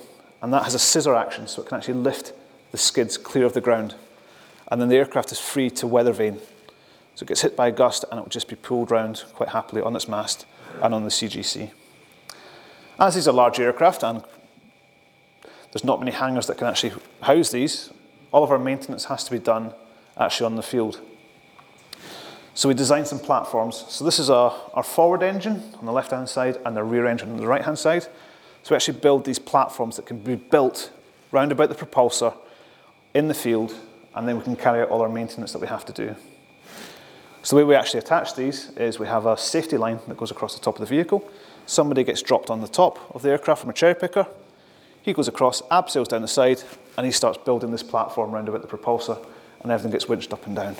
[0.42, 2.32] and that has a scissor action, so it can actually lift
[2.70, 3.94] the skids clear of the ground.
[4.68, 6.40] And then the aircraft is free to weather vane
[7.14, 9.50] so it gets hit by a gust and it will just be pulled round quite
[9.50, 10.46] happily on its mast
[10.82, 11.70] and on the CGC.
[12.98, 14.24] As these are large aircraft and
[15.72, 16.92] there's not many hangars that can actually
[17.22, 17.90] house these,
[18.32, 19.72] all of our maintenance has to be done
[20.18, 21.00] actually on the field.
[22.56, 23.84] So we designed some platforms.
[23.88, 27.30] So this is our, our forward engine on the left-hand side and the rear engine
[27.32, 28.04] on the right-hand side.
[28.62, 30.92] So we actually build these platforms that can be built
[31.32, 32.32] round about the propulsor
[33.12, 33.74] in the field
[34.14, 36.14] and then we can carry out all our maintenance that we have to do.
[37.42, 40.30] So the way we actually attach these is we have a safety line that goes
[40.30, 41.28] across the top of the vehicle.
[41.66, 44.26] Somebody gets dropped on the top of the aircraft from a cherry picker.
[45.02, 46.62] He goes across, abseils down the side,
[46.96, 49.22] and he starts building this platform round about the propulsor,
[49.62, 50.76] and everything gets winched up and down.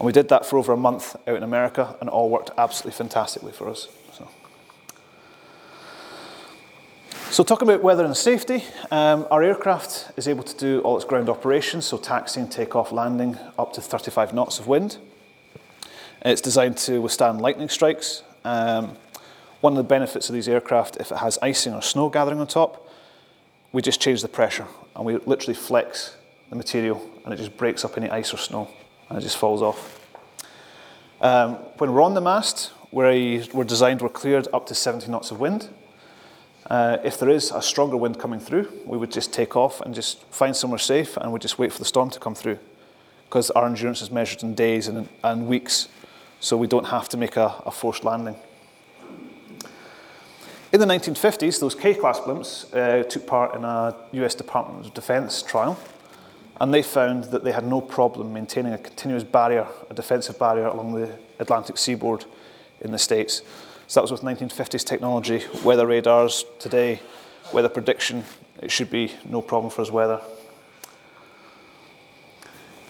[0.00, 2.50] And we did that for over a month out in America, and it all worked
[2.56, 3.86] absolutely fantastically for us.
[4.14, 4.28] So,
[7.28, 11.04] so talking about weather and safety, um, our aircraft is able to do all its
[11.04, 14.96] ground operations, so taxiing, takeoff, landing, up to 35 knots of wind.
[16.22, 18.22] It's designed to withstand lightning strikes.
[18.42, 18.96] Um,
[19.60, 22.46] one of the benefits of these aircraft, if it has icing or snow gathering on
[22.46, 22.88] top,
[23.72, 26.16] we just change the pressure and we literally flex
[26.48, 28.66] the material and it just breaks up any ice or snow
[29.10, 30.00] and it just falls off.
[31.20, 35.30] Um, when we're on the mast, we're, we're designed, we're cleared up to 70 knots
[35.30, 35.68] of wind.
[36.70, 39.94] Uh, if there is a stronger wind coming through, we would just take off and
[39.94, 42.58] just find somewhere safe and we just wait for the storm to come through
[43.24, 45.88] because our endurance is measured in days and, and weeks
[46.38, 48.36] so we don't have to make a, a forced landing.
[50.72, 55.42] In the 1950s, those K-class blimps uh, took part in a US Department of Defense
[55.42, 55.76] trial,
[56.60, 60.66] and they found that they had no problem maintaining a continuous barrier, a defensive barrier
[60.66, 62.24] along the Atlantic seaboard
[62.80, 63.42] in the States.
[63.86, 67.00] So that was with 1950s technology, weather radars today,
[67.52, 68.24] weather prediction,
[68.62, 70.20] it should be no problem for us weather.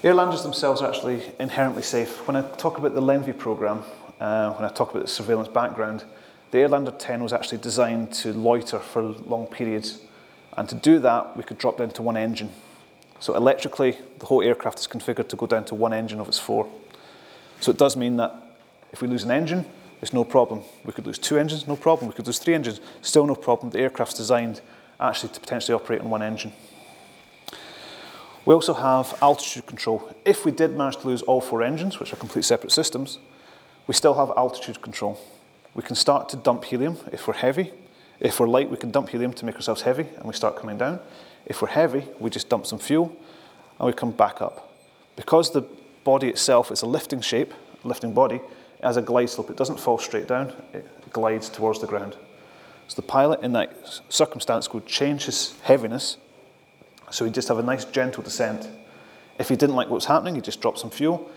[0.03, 2.27] Airlanders themselves are actually inherently safe.
[2.27, 3.83] When I talk about the LEMV program,
[4.19, 6.05] uh, when I talk about the surveillance background,
[6.51, 10.01] The Airlander 10 was actually designed to loiter for long periods.
[10.57, 12.51] And to do that, we could drop down to one engine.
[13.21, 16.39] So electrically, the whole aircraft is configured to go down to one engine of its
[16.39, 16.69] four.
[17.61, 18.35] So it does mean that
[18.93, 19.67] if we lose an engine,
[20.01, 20.63] it's no problem.
[20.85, 22.09] We could lose two engines, no problem.
[22.09, 23.71] We could lose three engines, still no problem.
[23.71, 24.63] The aircraft's designed
[24.99, 26.53] actually to potentially operate on one engine.
[28.47, 30.11] We also have altitude control.
[30.25, 33.19] If we did manage to lose all four engines, which are complete separate systems,
[33.87, 35.21] we still have altitude control.
[35.75, 37.73] We can start to dump helium if we're heavy.
[38.19, 40.79] If we're light, we can dump helium to make ourselves heavy and we start coming
[40.79, 41.01] down.
[41.51, 43.15] If we're heavy, we just dump some fuel
[43.81, 44.73] and we come back up.
[45.17, 45.63] Because the
[46.05, 49.51] body itself is a lifting shape, lifting body, it has a glide slope.
[49.51, 52.17] It doesn't fall straight down, it glides towards the ground.
[52.87, 53.77] So the pilot in that
[54.09, 56.19] circumstance could change his heaviness
[57.11, 58.69] so he'd just have a nice gentle descent.
[59.41, 61.29] If he didn't like what was happening, he'd just drop some fuel,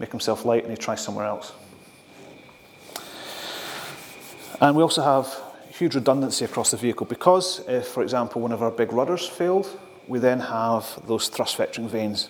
[0.00, 1.52] make himself light, and he'd try somewhere else.
[4.60, 5.32] And we also have
[5.80, 9.80] huge redundancy across the vehicle because if, for example, one of our big rudders failed,
[10.06, 12.28] we then have those thrust vectoring vanes.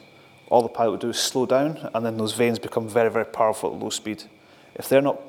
[0.50, 3.24] All the pilot would do is slow down, and then those vanes become very, very
[3.24, 4.22] powerful at low speed.
[4.76, 5.20] If they're not,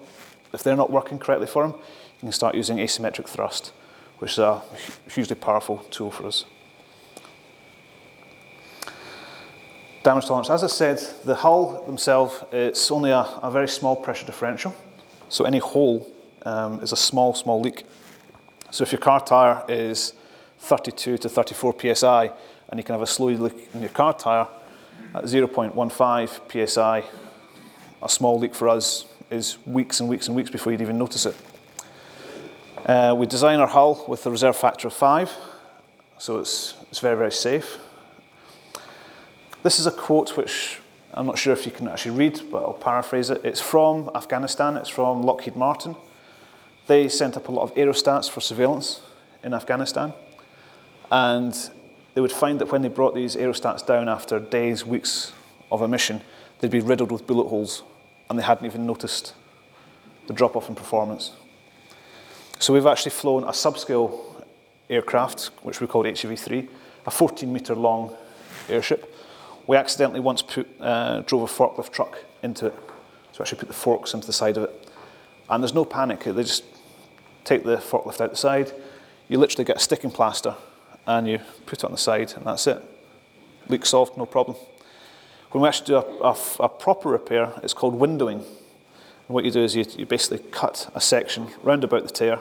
[0.54, 3.74] if they're not working correctly for him, you can start using asymmetric thrust,
[4.20, 4.62] which is a
[5.10, 6.46] hugely powerful tool for us.
[10.04, 10.52] Damage tolerance.
[10.52, 14.76] As I said, the hull themselves, it's only a, a very small pressure differential.
[15.30, 16.08] So any hole
[16.46, 17.84] um, is a small, small leak.
[18.72, 20.14] So if your car tyre is
[20.60, 22.32] 32 to 34 psi,
[22.70, 24.48] and you can have a slow leak in your car tyre
[25.14, 27.04] at 0.15 psi,
[28.02, 31.26] a small leak for us is weeks and weeks and weeks before you'd even notice
[31.26, 31.36] it.
[32.86, 35.32] Uh, we design our hull with a reserve factor of 5,
[36.18, 37.78] so it's, it's very, very safe.
[39.64, 40.80] This is a quote which
[41.14, 43.42] I'm not sure if you can actually read, but I'll paraphrase it.
[43.44, 45.96] It's from Afghanistan, it's from Lockheed Martin.
[46.92, 49.00] They sent up a lot of aerostats for surveillance
[49.46, 50.14] in Afghanistan.
[51.10, 51.56] And
[52.14, 55.32] they would find that when they brought these aerostats down after days, weeks
[55.72, 56.20] of a mission,
[56.60, 57.84] they'd be riddled with bullet holes,
[58.30, 59.36] and they hadn't even noticed
[60.28, 61.32] the drop off in performance.
[62.60, 64.44] So we've actually flown a subscale
[64.90, 66.68] aircraft, which we called HEV 3,
[67.06, 68.14] a 14 metre long
[68.68, 69.16] airship
[69.66, 72.76] we accidentally once put, uh, drove a forklift truck into it.
[73.32, 74.92] So actually put the forks into the side of it.
[75.50, 76.24] And there's no panic.
[76.26, 76.66] They just
[77.44, 78.72] take the forklift out the side.
[79.28, 80.56] You literally get a sticking plaster
[81.06, 82.82] and you put it on the side and that's it.
[83.70, 84.58] Leak solved, no problem.
[85.52, 88.40] When we actually do a, a, a proper repair, it's called windowing.
[88.40, 92.40] And what you do is you, you basically cut a section round about the tear.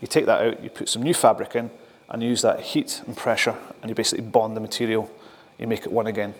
[0.00, 1.70] You take that out, you put some new fabric in,
[2.08, 5.10] and you use that heat and pressure, and you basically bond the material.
[5.58, 6.34] You make it one again.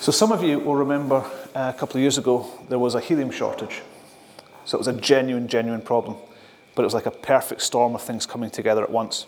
[0.00, 3.30] So some of you will remember a couple of years ago there was a helium
[3.30, 3.82] shortage.
[4.64, 6.16] So it was a genuine, genuine problem.
[6.74, 9.26] But it was like a perfect storm of things coming together at once.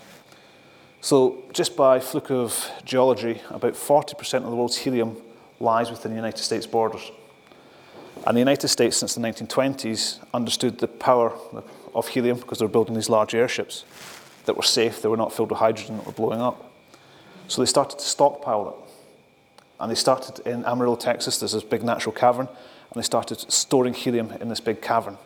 [1.01, 5.17] So just by fluke of geology, about 40% of the world's helium
[5.61, 7.13] lies within the United States borders.
[8.27, 11.37] And the United States, since the 1920s, understood the power
[11.95, 13.85] of helium because they were building these large airships
[14.47, 16.73] that were safe, they were not filled with hydrogen that were blowing up.
[17.49, 18.84] So they started to stockpile it.
[19.81, 21.39] And they started in Amarillo, Texas.
[21.39, 22.47] There's this big natural cavern.
[22.47, 25.19] And they started storing helium in this big cavern.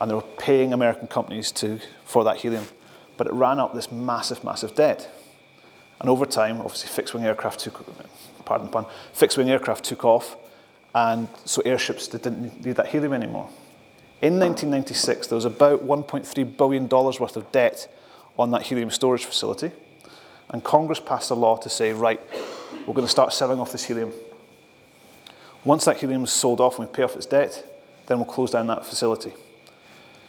[0.00, 2.66] And they were paying American companies to, for that helium.
[3.16, 5.08] But it ran up this massive, massive debt.
[6.00, 7.84] And over time, obviously, fixed wing aircraft took,
[8.44, 10.36] pardon the pun, fixed wing aircraft took off.
[10.94, 13.48] And so airships didn't need that helium anymore.
[14.20, 17.92] In 1996, there was about $1.3 billion worth of debt
[18.38, 19.70] on that helium storage facility.
[20.50, 22.20] And Congress passed a law to say, right,
[22.86, 24.12] we're going to start selling off this helium.
[25.64, 27.64] Once that helium is sold off and we pay off its debt,
[28.06, 29.32] then we'll close down that facility.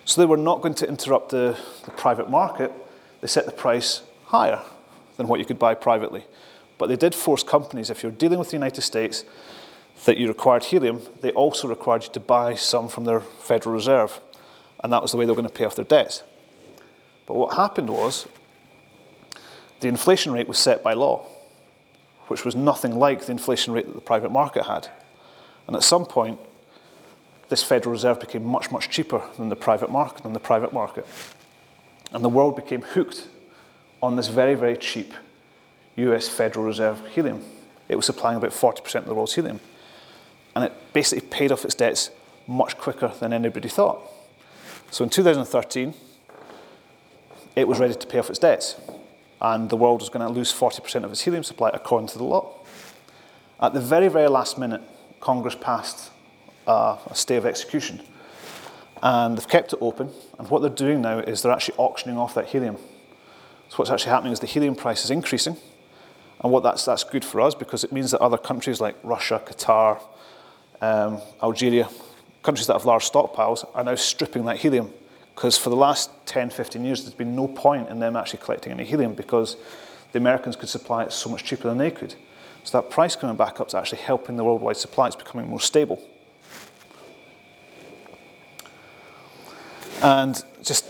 [0.06, 2.72] So they were not going to interrupt the, the private market.
[3.22, 4.62] They set the price higher
[5.18, 6.26] than what you could buy privately.
[6.78, 9.26] But they did force companies, if you're dealing with the United States,
[10.06, 14.20] that you required helium, they also required you to buy some from their Federal Reserve.
[14.84, 16.24] And that was the way they were going to pay off their debts.
[17.26, 18.28] But what happened was
[19.80, 21.26] the inflation rate was set by law
[22.28, 24.90] which was nothing like the inflation rate that the private market had.
[25.68, 26.40] And at some point,
[27.50, 31.06] this Federal Reserve became much, much cheaper than the private market, than the private market.
[32.12, 33.28] And the world became hooked
[34.02, 35.14] on this very, very cheap
[35.98, 37.44] US Federal Reserve helium.
[37.88, 39.60] It was supplying about 40% of the world's helium.
[40.56, 42.10] And it basically paid off its debts
[42.48, 44.02] much quicker than anybody thought.
[44.92, 45.94] So in 2013,
[47.56, 48.76] it was ready to pay off its debts
[49.42, 52.24] and the world was going to lose 40% of its helium supply according to the
[52.24, 52.60] law.
[53.60, 54.82] At the very, very last minute,
[55.20, 56.12] Congress passed
[56.68, 58.02] a, a stay of execution.
[59.02, 60.10] And they've kept it open.
[60.40, 62.78] And what they're doing now is they're actually auctioning off that helium.
[63.70, 65.58] So what's actually happening is the helium price is increasing.
[66.42, 69.42] And what that's, that's good for us because it means that other countries like Russia,
[69.46, 70.02] Qatar,
[70.82, 71.90] um, Algeria,
[72.44, 74.92] countries that have large stockpiles, are now stripping that helium.
[75.36, 78.72] Because for the last 10, 15 years, there's been no point in them actually collecting
[78.72, 79.58] any helium because
[80.14, 82.16] the Americans could supply it so much cheaper than they could.
[82.64, 85.08] So that price coming back up is actually helping the worldwide supply.
[85.08, 86.02] It's becoming more stable.
[90.02, 90.86] And just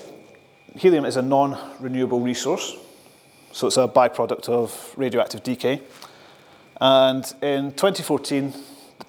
[0.75, 2.77] helium is a non-renewable resource.
[3.51, 5.81] So it's a byproduct of radioactive decay.
[6.79, 8.53] And in 2014,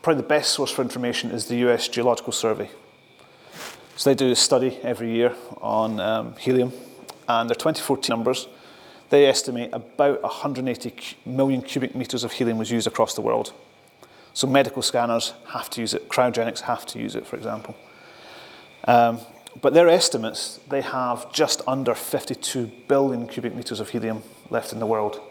[0.01, 2.71] probably the best source for information is the US Geological Survey.
[3.97, 6.73] So they do a study every year on um, helium,
[7.29, 8.47] and their 2014 numbers,
[9.09, 13.55] they estimate about 180 million cubic meters of helium was used across the world.
[14.35, 17.75] So medical scanners have to use it, cryogenics have to use it, for example.
[18.87, 19.21] Um,
[19.63, 24.79] but their estimates, they have just under 52 billion cubic meters of helium left in
[24.79, 25.23] the world.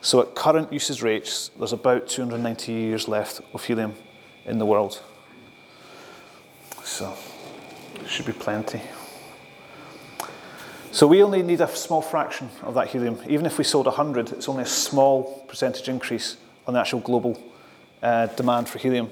[0.00, 3.94] So at current usage rates, there's about 290 years left of helium
[4.44, 5.02] in the world.
[6.82, 7.16] So
[8.06, 8.80] should be plenty.
[10.92, 13.18] So we only need a small fraction of that helium.
[13.28, 17.38] Even if we sold 100, it's only a small percentage increase on the actual global
[18.02, 19.10] uh, demand for helium.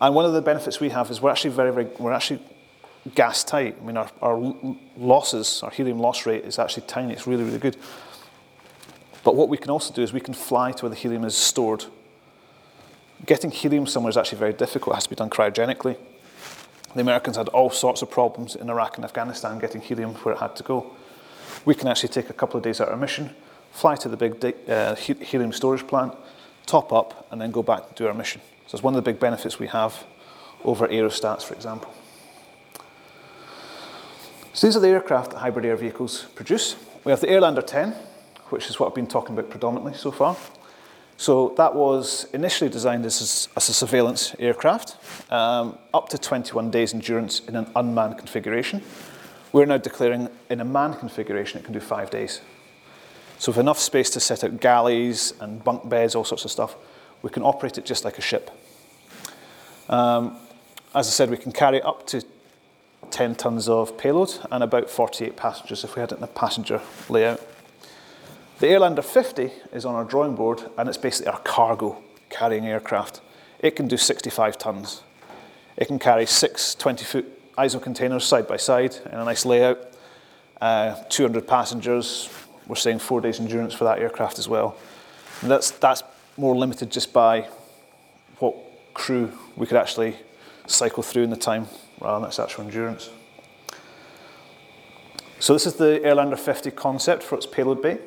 [0.00, 2.42] And one of the benefits we have is we're actually very, very, we're actually
[3.14, 3.76] gas tight.
[3.80, 4.54] I mean, our, our
[4.96, 7.14] losses, our helium loss rate is actually tiny.
[7.14, 7.76] It's really, really good.
[9.24, 11.36] But what we can also do is we can fly to where the helium is
[11.36, 11.86] stored.
[13.26, 14.94] Getting helium somewhere is actually very difficult.
[14.94, 15.96] It has to be done cryogenically.
[16.94, 20.38] The Americans had all sorts of problems in Iraq and Afghanistan getting helium where it
[20.38, 20.90] had to go.
[21.64, 23.34] We can actually take a couple of days out of our mission,
[23.72, 26.14] fly to the big uh, helium storage plant,
[26.66, 28.40] top up, and then go back and do our mission.
[28.66, 30.04] So it's one of the big benefits we have
[30.64, 31.92] over aerostats, for example.
[34.52, 36.76] So these are the aircraft that hybrid air vehicles produce.
[37.04, 37.92] We have the Airlander 10,
[38.48, 40.36] which is what I've been talking about predominantly so far.
[41.18, 44.96] So that was initially designed as, as a surveillance aircraft,
[45.32, 48.82] um, up to 21 days endurance in an unmanned configuration.
[49.52, 52.40] We're now declaring in a manned configuration it can do five days.
[53.38, 56.76] So with enough space to set out galleys and bunk beds, all sorts of stuff,
[57.22, 58.52] we can operate it just like a ship.
[59.88, 60.36] Um,
[60.94, 62.22] as I said, we can carry up to
[63.10, 66.80] 10 tons of payload and about 48 passengers if we had it in a passenger
[67.08, 67.40] layout.
[68.58, 73.20] The Airlander 50 is on our drawing board and it's basically our cargo carrying aircraft.
[73.60, 75.02] It can do 65 tons.
[75.76, 79.78] It can carry six 20 foot ISO containers side by side in a nice layout.
[80.60, 82.28] Uh, 200 passengers.
[82.66, 84.76] We're saying four days endurance for that aircraft as well.
[85.42, 86.02] And that's, that's
[86.36, 87.42] more limited just by
[88.40, 88.56] what
[88.92, 90.16] crew we could actually
[90.66, 91.68] cycle through in the time
[92.00, 93.08] rather than its actual endurance.
[95.38, 97.98] So this is the Airlander 50 concept for its payload bay.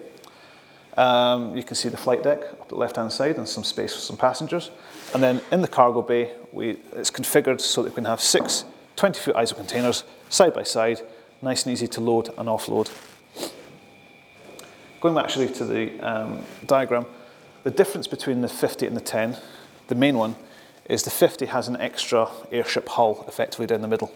[0.98, 4.02] Um, you can see the flight deck up the left-hand side and some space for
[4.02, 4.72] some passengers.
[5.14, 8.66] And then in the cargo bay, we, it's configured so that we can have six
[8.98, 11.02] 20-foot ISO containers side by side,
[11.42, 12.92] nice and easy to load and offload.
[15.00, 17.06] Going actually to the um, diagram,
[17.64, 19.38] the difference between the 50 and the 10,
[19.88, 20.36] the main one,
[20.86, 24.14] is the 50 has an extra airship hull effectively down the middle.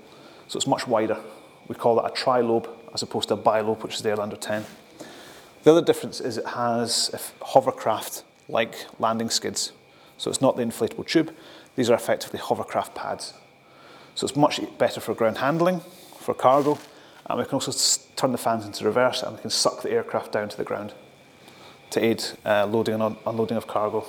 [0.48, 1.18] So it's much wider.
[1.68, 4.66] We call that a trilobe as opposed to a bilobe, which is the Airlander 10.
[5.66, 9.72] The other difference is it has hovercraft-like landing skids.
[10.16, 11.34] So it's not the inflatable tube.
[11.76, 13.34] These are effectively hovercraft pads.
[14.13, 15.82] So it's much better for ground handling,
[16.20, 16.78] for cargo,
[17.26, 17.72] and we can also
[18.16, 20.93] turn the fans into reverse and we can suck the aircraft down to the ground
[21.89, 24.05] to aid uh, loading and unloading of cargo.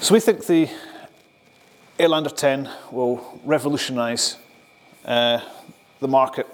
[0.00, 0.68] So we think the
[2.00, 4.38] Airlander 10 will revolutionise
[5.04, 5.38] uh,
[6.00, 6.48] the market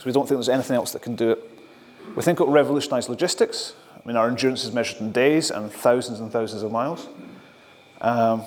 [0.00, 1.58] because we don't think there's anything else that can do it.
[2.16, 3.74] We think it will revolutionise logistics.
[3.94, 7.06] I mean, our endurance is measured in days and thousands and thousands of miles.
[8.00, 8.44] Um,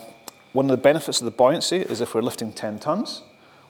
[0.53, 3.21] one of the benefits of the buoyancy is if we're lifting 10 tons,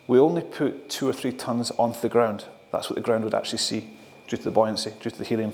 [0.07, 2.45] we only put two or three tons onto the ground.
[2.71, 3.89] That's what the ground would actually see
[4.29, 5.51] due to the buoyancy, due to the helium.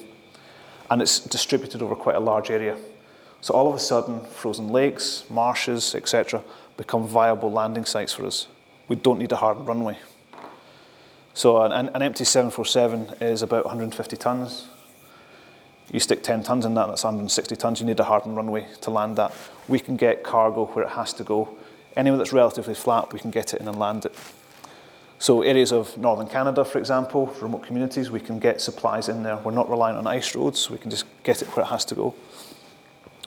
[0.91, 2.77] And it's distributed over quite a large area.
[3.41, 6.43] So all of a sudden, frozen lakes, marshes, etc.,
[6.77, 8.47] become viable landing sites for us.
[8.87, 9.97] We don't need a hard runway.
[11.39, 14.67] So an, an empty 747 is about 150 tons.
[15.89, 17.79] You stick 10 tons in that, that's 160 tons.
[17.79, 19.33] You need a hardened runway to land that.
[19.69, 21.55] We can get cargo where it has to go.
[21.95, 24.13] Anywhere that's relatively flat, we can get it in and land it.
[25.17, 29.37] So areas of northern Canada, for example, remote communities, we can get supplies in there.
[29.37, 31.95] We're not relying on ice roads, we can just get it where it has to
[31.95, 32.15] go.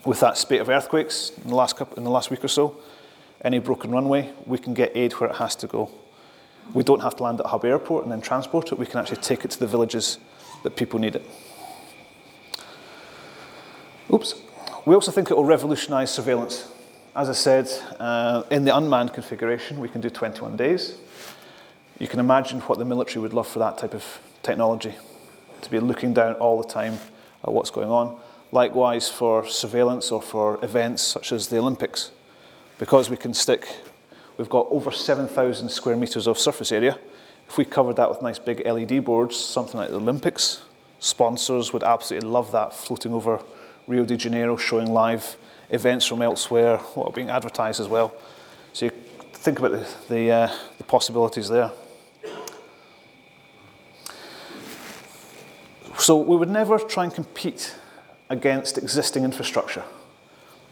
[0.04, 2.76] with that spate of earthquakes in the last couple, in the last week or so,
[3.42, 5.90] any broken runway, we can get aid where it has to go.
[6.74, 8.78] We don't have to land at Hub Airport and then transport it.
[8.78, 10.18] We can actually take it to the villages
[10.62, 11.28] that people need it.
[14.12, 14.34] Oops.
[14.84, 16.68] We also think it will revolutionise surveillance.
[17.14, 20.96] As I said, uh, in the unmanned configuration, we can do 21 days.
[21.98, 24.94] You can imagine what the military would love for that type of technology,
[25.60, 26.98] to be looking down all the time
[27.44, 28.18] at what's going on.
[28.50, 32.10] Likewise, for surveillance or for events such as the Olympics,
[32.78, 33.68] because we can stick,
[34.38, 36.98] we've got over 7,000 square metres of surface area.
[37.48, 40.62] If we covered that with nice big LED boards, something like the Olympics,
[41.00, 43.40] sponsors would absolutely love that floating over
[43.86, 45.36] Rio de Janeiro, showing live
[45.70, 48.14] events from elsewhere, what are being advertised as well.
[48.72, 48.92] So you
[49.32, 51.72] think about the, the, uh, the possibilities there.
[55.98, 57.74] So we would never try and compete
[58.28, 59.84] against existing infrastructure.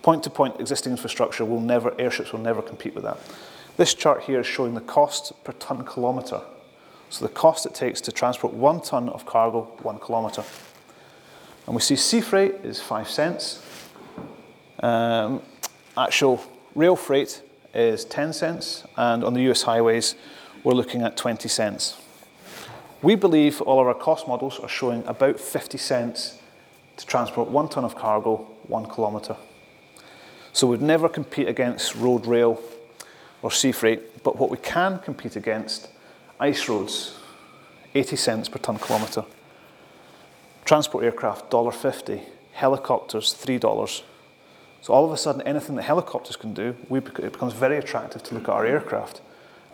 [0.02, 3.18] Point to point existing infrastructure will never, airships will never compete with that.
[3.80, 6.42] This chart here is showing the cost per ton kilometre.
[7.08, 10.44] So the cost it takes to transport one ton of cargo one kilometre.
[11.64, 13.62] And we see sea freight is five cents.
[14.80, 15.40] Um,
[15.96, 18.84] actual rail freight is 10 cents.
[18.98, 20.14] And on the US highways,
[20.62, 21.96] we're looking at 20 cents.
[23.00, 26.36] We believe all of our cost models are showing about 50 cents
[26.98, 29.38] to transport one ton of cargo one kilometre.
[30.52, 32.62] So we'd never compete against road, rail,
[33.42, 35.88] or sea freight, but what we can compete against,
[36.38, 37.18] ice roads,
[37.94, 39.24] 80 cents per ton kilometre.
[40.64, 42.22] Transport aircraft, $1.50.
[42.52, 44.02] Helicopters, $3.
[44.82, 48.22] So all of a sudden, anything that helicopters can do, we, it becomes very attractive
[48.24, 49.20] to look at our aircraft.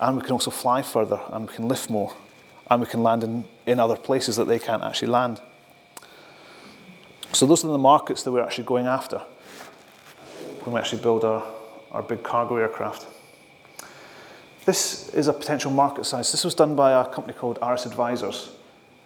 [0.01, 2.15] And we can also fly further, and we can lift more,
[2.71, 5.41] and we can land in, in other places that they can't actually land.
[7.33, 9.19] So those are the markets that we're actually going after
[10.63, 11.45] when we actually build our,
[11.93, 13.07] our big cargo aircraft.
[14.67, 16.33] This is a potential market size.
[16.33, 18.51] This was done by a company called RS Advisors,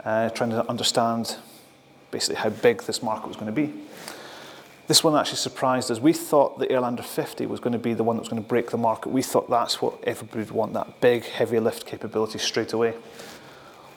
[0.02, 1.36] uh, trying to understand
[2.11, 3.70] basically how big this market was going to be.
[4.86, 6.00] This one actually surprised us.
[6.00, 8.48] We thought the Airlander 50 was going to be the one that was going to
[8.48, 9.11] break the market.
[9.11, 12.94] We thought that's what everybody would want, that big heavy lift capability straight away.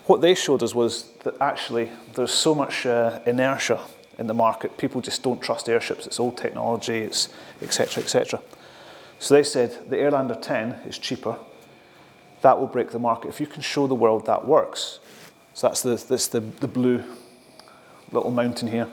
[0.05, 3.79] What they showed us was that actually there's so much uh, inertia
[4.19, 4.77] in the market.
[4.77, 6.07] People just don't trust airships.
[6.07, 7.29] It's old technology, it's
[7.61, 8.03] etc.
[8.03, 8.41] etc.
[9.19, 11.37] So they said the Airlander 10 is cheaper.
[12.43, 13.29] That will break the market.
[13.29, 14.99] If you can show the world that works,
[15.53, 17.03] so that's the, the, the blue
[18.11, 18.87] little mountain here.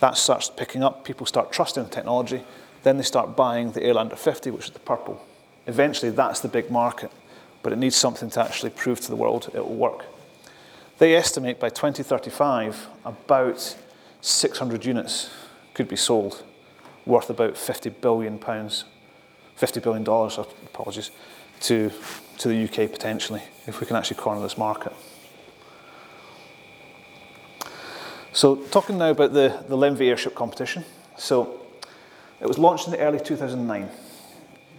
[0.00, 2.42] That starts picking up, people start trusting the technology,
[2.82, 5.22] then they start buying the Airlander 50, which is the purple.
[5.66, 7.12] Eventually, that's the big market,
[7.62, 10.06] but it needs something to actually prove to the world it will work.
[10.98, 13.76] They estimate by 2035 about
[14.22, 15.30] 600 units
[15.74, 16.42] could be sold,
[17.04, 18.84] worth about 50 billion pounds,
[19.56, 21.10] 50 billion dollars, apologies,
[21.60, 21.90] to,
[22.38, 24.92] to the UK potentially, if we can actually corner this market.
[28.32, 30.84] So talking now about the, the LEMV airship competition.
[31.16, 31.66] So
[32.38, 33.88] it was launched in the early 2009.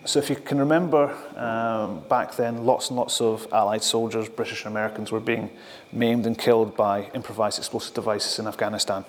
[0.05, 4.63] So if you can remember, um, back then, lots and lots of Allied soldiers, British
[4.63, 5.49] and Americans, were being
[5.91, 9.03] maimed and killed by improvised explosive devices in Afghanistan.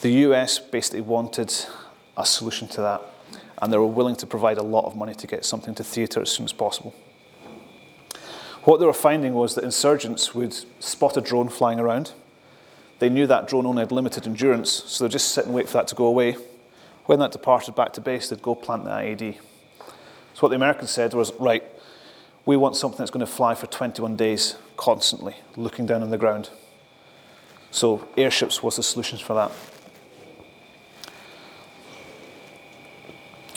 [0.00, 1.54] The US basically wanted
[2.16, 3.02] a solution to that,
[3.60, 6.20] and they were willing to provide a lot of money to get something to theatre
[6.20, 6.94] as soon as possible.
[8.64, 12.12] What they were finding was that insurgents would spot a drone flying around,
[12.98, 15.74] they knew that drone only had limited endurance, so they'd just sit and wait for
[15.74, 16.36] that to go away.
[17.06, 19.36] When that departed back to base, they'd go plant the IED.
[20.32, 21.62] So what the Americans said was, right,
[22.46, 26.18] we want something that's going to fly for 21 days constantly, looking down on the
[26.18, 26.50] ground.
[27.70, 29.52] So airships was the solution for that.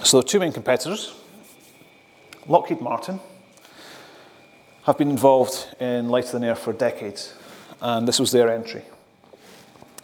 [0.03, 1.13] So the two main competitors,
[2.47, 3.19] Lockheed Martin,
[4.83, 7.33] have been involved in light than air for decades,
[7.81, 8.83] and this was their entry.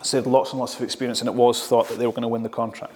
[0.02, 2.12] So they had lots and lots of experience, and it was thought that they were
[2.12, 2.94] going to win the contract.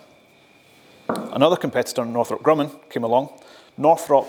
[1.08, 3.30] Another competitor, Northrop Grumman, came along.
[3.78, 4.28] Northrop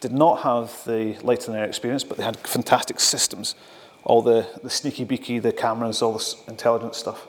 [0.00, 3.54] did not have the light and air experience, but they had fantastic systems,
[4.02, 7.28] all the, the sneaky beaky, the cameras, all this intelligence stuff.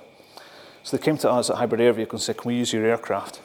[0.82, 2.86] So they came to us at Hybrid Air Vehicle and said, Can we use your
[2.86, 3.42] aircraft?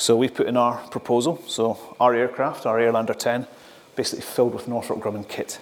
[0.00, 1.42] So we put in our proposal.
[1.46, 3.46] So our aircraft, our Airlander 10,
[3.96, 5.60] basically filled with Northrop Grumman kit.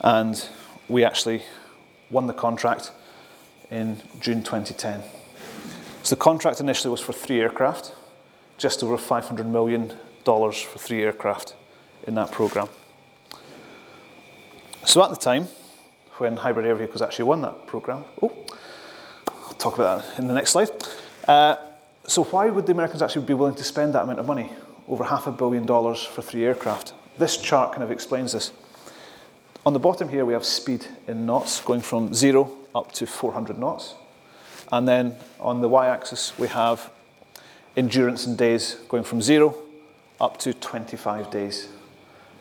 [0.00, 0.46] And
[0.86, 1.42] we actually
[2.10, 2.92] won the contract
[3.70, 5.00] in June 2010.
[6.02, 7.94] So the contract initially was for three aircraft,
[8.58, 9.96] just over $500 million
[10.26, 11.54] for three aircraft
[12.06, 12.68] in that program.
[14.84, 15.48] So at the time,
[16.18, 18.36] when Hybrid Air Vehicles actually won that program, oh,
[19.26, 20.68] I'll talk about that in the next slide.
[21.26, 21.56] Uh,
[22.10, 24.50] so why would the Americans actually be willing to spend that amount of money,
[24.88, 26.92] over half a billion dollars for three aircraft?
[27.18, 28.50] This chart kind of explains this.
[29.64, 33.58] On the bottom here, we have speed in knots, going from zero up to 400
[33.58, 33.94] knots.
[34.72, 36.90] And then on the y-axis, we have
[37.76, 39.54] endurance in days, going from zero
[40.20, 41.68] up to 25 days.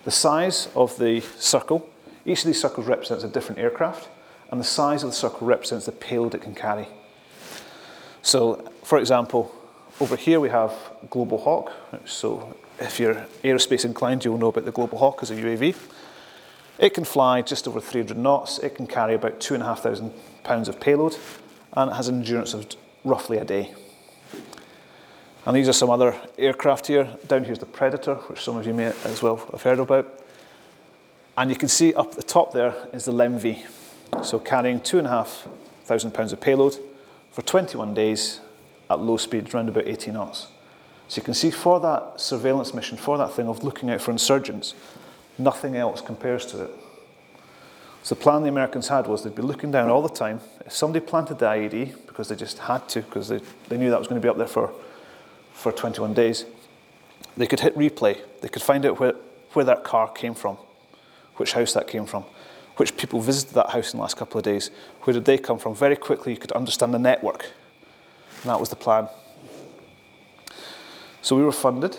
[0.03, 1.87] The size of the circle,
[2.25, 4.09] each of these circles represents a different aircraft,
[4.49, 6.87] and the size of the circle represents the payload it can carry.
[8.23, 9.55] So, for example,
[9.99, 10.73] over here we have
[11.09, 11.71] Global Hawk.
[12.05, 15.75] So, if you're aerospace inclined, you'll know about the Global Hawk as a UAV.
[16.77, 18.59] It can fly just over 300 knots.
[18.59, 21.17] It can carry about 2,500 pounds of payload,
[21.73, 22.67] and it has an endurance of
[23.03, 23.73] roughly a day.
[25.45, 27.09] And these are some other aircraft here.
[27.27, 30.23] Down here's the Predator, which some of you may as well have heard about.
[31.37, 33.65] And you can see up the top there is the LEMV.
[34.23, 36.77] So carrying 2,500 pounds of payload
[37.31, 38.41] for 21 days
[38.89, 40.47] at low speed, around about 80 knots.
[41.07, 44.11] So you can see for that surveillance mission, for that thing of looking out for
[44.11, 44.73] insurgents,
[45.39, 46.71] Nothing else compares to it.
[48.03, 50.41] So the plan the Americans had was they'd be looking down all the time.
[50.65, 53.99] If somebody planted the IED, because they just had to, because they, they knew that
[53.99, 54.73] was going to be up there for,
[55.53, 56.45] for 21 days,
[57.37, 58.17] they could hit replay.
[58.41, 59.13] They could find out where,
[59.53, 60.57] where that car came from,
[61.37, 62.25] which house that came from,
[62.75, 64.71] which people visited that house in the last couple of days,
[65.03, 65.73] where did they come from.
[65.73, 67.51] Very quickly, you could understand the network.
[68.41, 69.07] And that was the plan.
[71.21, 71.97] So we were funded.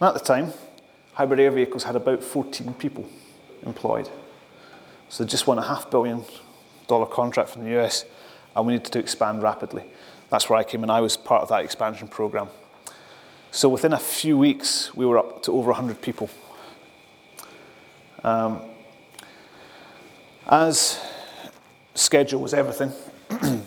[0.00, 0.52] And at the time,
[1.14, 3.08] Hybrid Air Vehicles had about 14 people
[3.64, 4.08] employed.
[5.08, 6.24] So they just won a half billion
[6.86, 8.04] dollar contract from the US,
[8.56, 9.84] and we needed to expand rapidly.
[10.30, 10.90] That's where I came in.
[10.90, 12.48] I was part of that expansion program.
[13.50, 16.30] So within a few weeks, we were up to over 100 people.
[18.24, 18.62] Um,
[20.46, 20.98] as
[21.94, 22.92] schedule was everything,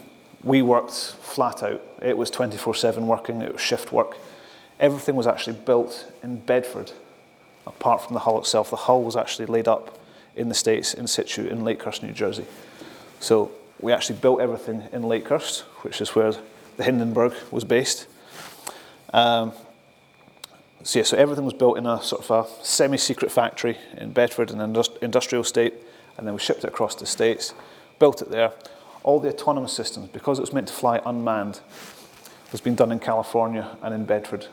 [0.45, 1.81] we worked flat out.
[2.01, 4.15] It was 24 7 working, it was shift work.
[4.79, 6.91] Everything was actually built in Bedford
[7.67, 8.69] apart from the hull itself.
[8.69, 9.97] The hull was actually laid up
[10.35, 12.45] in the States in situ in Lakehurst, New Jersey.
[13.19, 16.33] So we actually built everything in Lakehurst, which is where
[16.77, 18.07] the Hindenburg was based.
[19.13, 19.53] Um,
[20.83, 24.51] so yeah, so everything was built in a sort of a semi-secret factory in Bedford,
[24.51, 25.73] an indust- industrial state,
[26.17, 27.53] and then we shipped it across the States,
[27.97, 28.51] built it there.
[29.05, 31.61] All the autonomous systems, because it was meant to fly unmanned,
[32.51, 34.47] was being done in California and in Bedford,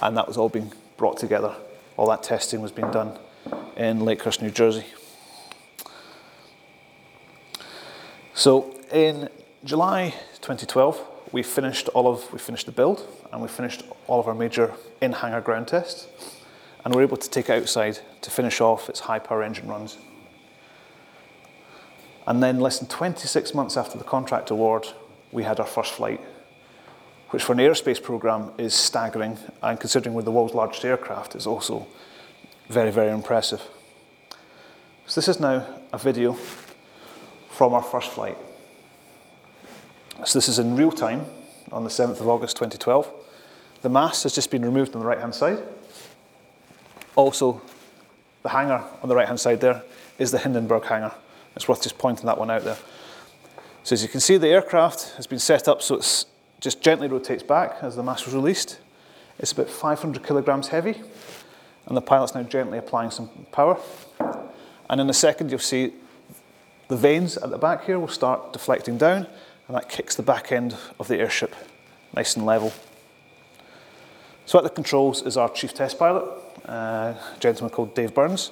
[0.00, 1.54] and that was all being brought together
[2.00, 3.18] all that testing was being done
[3.76, 4.86] in Lakehurst, New Jersey.
[8.32, 9.28] So in
[9.64, 10.98] July 2012,
[11.30, 14.72] we finished all of we finished the build and we finished all of our major
[15.02, 16.06] in-hangar ground tests,
[16.86, 19.98] and we're able to take it outside to finish off its high-power engine runs.
[22.30, 24.86] And then, less than 26 months after the contract award,
[25.32, 26.20] we had our first flight
[27.30, 31.44] which for an aerospace program is staggering, and considering we're the world's largest aircraft, is
[31.44, 31.88] also
[32.68, 33.60] very, very impressive.
[35.06, 36.36] So this is now a video
[37.48, 38.38] from our first flight.
[40.24, 41.24] So this is in real time
[41.72, 43.12] on the 7th of August 2012.
[43.82, 45.58] The mast has just been removed on the right hand side.
[47.16, 47.60] Also,
[48.44, 49.82] the hangar on the right hand side there
[50.16, 51.12] is the Hindenburg hangar.
[51.56, 52.78] It's worth just pointing that one out there.
[53.82, 56.26] So as you can see, the aircraft has been set up so it's
[56.60, 58.78] just gently rotates back as the mass was released.
[59.38, 61.00] It's about 500 kilograms heavy,
[61.86, 63.78] and the pilot's now gently applying some power.
[64.90, 65.94] And in a second, you'll see
[66.88, 69.26] the vanes at the back here will start deflecting down,
[69.66, 71.54] and that kicks the back end of the airship
[72.14, 72.72] nice and level.
[74.46, 76.24] So at the controls is our chief test pilot,
[76.68, 78.50] uh, a gentleman called Dave Burns,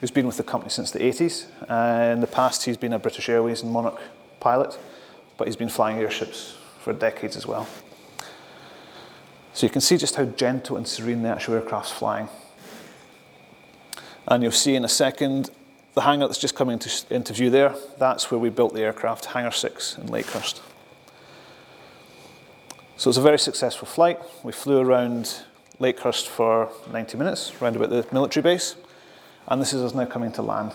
[0.00, 1.46] who's been with the company since the 80s.
[1.68, 4.00] Uh, in the past, he's been a British Airways and Monarch
[4.40, 4.78] pilot,
[5.36, 7.68] but he's been flying airships for decades as well.
[9.52, 12.28] So you can see just how gentle and serene the actual aircraft's flying.
[14.26, 15.50] And you'll see in a second
[15.94, 17.74] the hangar that's just coming into, into view there.
[17.98, 20.60] That's where we built the aircraft, Hangar 6 in Lakehurst.
[22.96, 24.18] So it was a very successful flight.
[24.44, 25.42] We flew around
[25.80, 28.76] Lakehurst for 90 minutes, around about the military base,
[29.50, 30.72] and this is us now coming to land.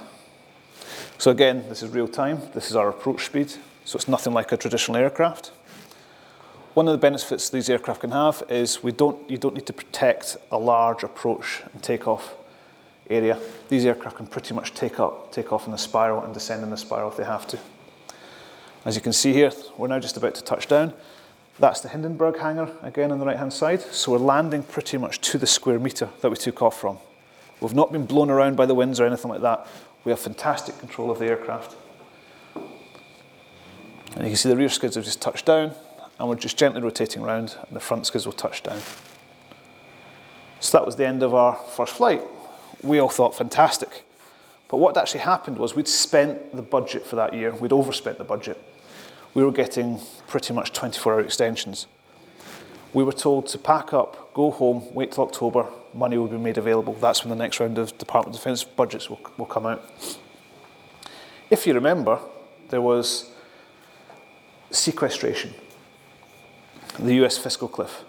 [1.18, 2.42] So again, this is real time.
[2.54, 3.54] This is our approach speed,
[3.86, 5.52] so it's nothing like a traditional aircraft.
[6.74, 9.74] One of the benefits these aircraft can have is we don't, you don't need to
[9.74, 12.36] protect a large approach and takeoff
[13.10, 13.40] area.
[13.70, 16.74] These aircraft can pretty much take, up, take off in a spiral and descend in
[16.74, 17.60] a spiral if they have to.
[18.84, 20.94] As you can see here, we're now just about to touch down.
[21.60, 23.82] That's the Hindenburg hangar again on the right hand side.
[23.82, 26.98] So we're landing pretty much to the square metre that we took off from.
[27.66, 29.66] We've not been blown around by the winds or anything like that.
[30.04, 31.76] We have fantastic control of the aircraft.
[32.54, 35.74] And you can see the rear skids have just touched down
[36.20, 38.80] and we're just gently rotating around, and the front skids will touch down.
[40.60, 42.22] So that was the end of our first flight.
[42.84, 44.04] We all thought fantastic.
[44.68, 48.24] But what actually happened was we'd spent the budget for that year, we'd overspent the
[48.24, 48.62] budget.
[49.34, 51.88] We were getting pretty much 24 hour extensions.
[52.94, 56.58] We were told to pack up, go home, wait till October, money will be made
[56.58, 56.94] available.
[56.94, 59.84] That's when the next round of Department of Defence budgets will, will come out.
[61.50, 62.20] If you remember,
[62.70, 63.32] there was
[64.72, 65.54] sequestration,
[67.00, 68.04] the US fiscal cliff.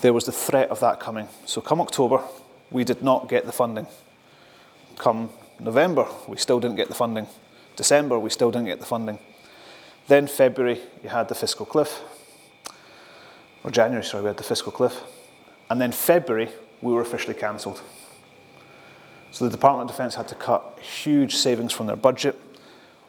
[0.00, 1.28] There was the threat of that coming.
[1.46, 2.22] So, come October,
[2.70, 3.86] we did not get the funding.
[4.96, 7.26] Come November, we still didn't get the funding.
[7.76, 9.18] December, we still didn't get the funding.
[10.06, 12.02] Then, February, you had the fiscal cliff.
[13.62, 15.00] Or January, sorry, we had the fiscal cliff.
[15.70, 16.50] And then, February,
[16.82, 17.82] we were officially cancelled.
[19.30, 22.40] So, the Department of Defence had to cut huge savings from their budget.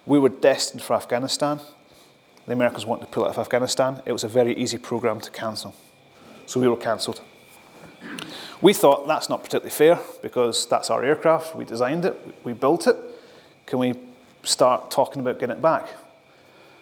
[0.06, 1.60] We were destined for Afghanistan.
[2.46, 4.02] The Americans wanted to pull out of Afghanistan.
[4.06, 5.76] It was a very easy program to cancel.
[6.46, 7.22] So we were cancelled.
[8.62, 11.56] We thought that's not particularly fair because that's our aircraft.
[11.56, 12.96] We designed it, we built it.
[13.66, 13.96] Can we
[14.44, 15.90] start talking about getting it back?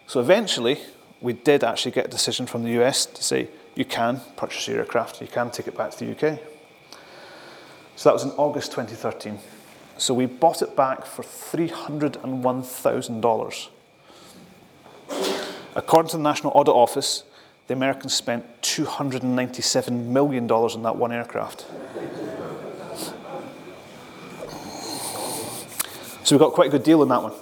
[0.05, 0.79] So eventually,
[1.21, 4.79] we did actually get a decision from the US to say you can purchase your
[4.79, 6.39] aircraft, you can take it back to the UK.
[7.95, 9.37] So that was in August 2013.
[9.97, 13.69] So we bought it back for $301,000.
[15.75, 17.23] According to the National Audit Office,
[17.67, 21.65] the Americans spent $297 million on that one aircraft.
[26.23, 27.33] So we got quite a good deal on that one.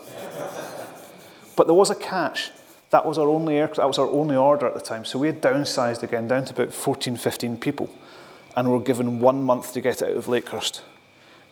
[1.55, 2.51] But there was a catch.
[2.91, 5.05] That was our only aircraft, that was our only order at the time.
[5.05, 7.89] So we had downsized again down to about 14, 15 people.
[8.55, 10.81] And we were given one month to get it out of Lakehurst.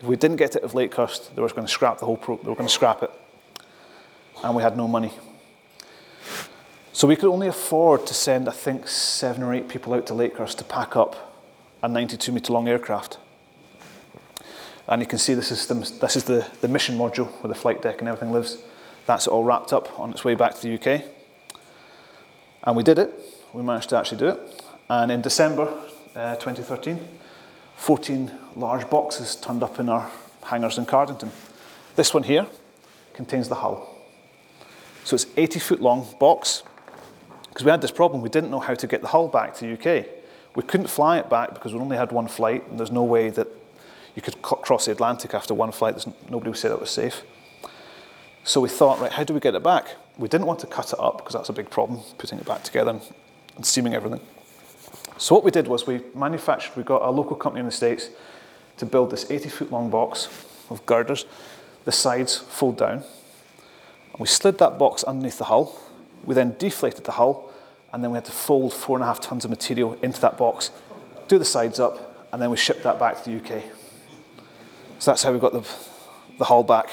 [0.02, 2.18] If we didn't get it out of Lakehurst, they were going to scrap the whole
[2.18, 3.12] pro- they were going to scrap it.
[4.44, 5.14] And we had no money.
[6.92, 10.14] So we could only afford to send, I think, seven or eight people out to
[10.14, 11.38] Lakehurst to pack up
[11.82, 13.18] a 92 metre long aircraft.
[14.90, 18.00] And you can see the, this is the, the mission module where the flight deck
[18.00, 18.58] and everything lives.
[19.06, 21.04] That's all wrapped up on its way back to the UK.
[22.64, 23.14] And we did it.
[23.54, 24.64] We managed to actually do it.
[24.90, 25.74] And in December
[26.16, 27.00] uh, 2013,
[27.76, 30.10] 14 large boxes turned up in our
[30.44, 31.30] hangars in Cardington.
[31.96, 32.46] This one here
[33.14, 33.96] contains the hull.
[35.04, 36.64] So it's 80 foot long box,
[37.50, 38.22] because we had this problem.
[38.22, 40.06] We didn't know how to get the hull back to the UK.
[40.56, 43.30] We couldn't fly it back because we only had one flight, and there's no way
[43.30, 43.48] that
[44.16, 45.96] you could cross the Atlantic after one flight.
[45.96, 47.24] There's nobody would say that was safe.
[48.50, 49.96] So we thought, right, how do we get it back?
[50.18, 52.64] We didn't want to cut it up because that's a big problem, putting it back
[52.64, 53.00] together
[53.56, 54.22] and, seaming everything.
[55.20, 58.10] So what we did was we manufactured, we got a local company in the States
[58.78, 60.30] to build this 80 foot long box
[60.72, 61.28] of girders.
[61.86, 63.04] The sides fold down.
[64.18, 65.80] We slid that box underneath the hull.
[66.24, 67.54] We then deflated the hull
[67.94, 70.40] and then we had to fold four and a half tons of material into that
[70.40, 70.72] box,
[71.28, 73.62] do the sides up, and then we shipped that back to the UK.
[74.98, 75.70] So that's how we got the,
[76.40, 76.90] the hull back.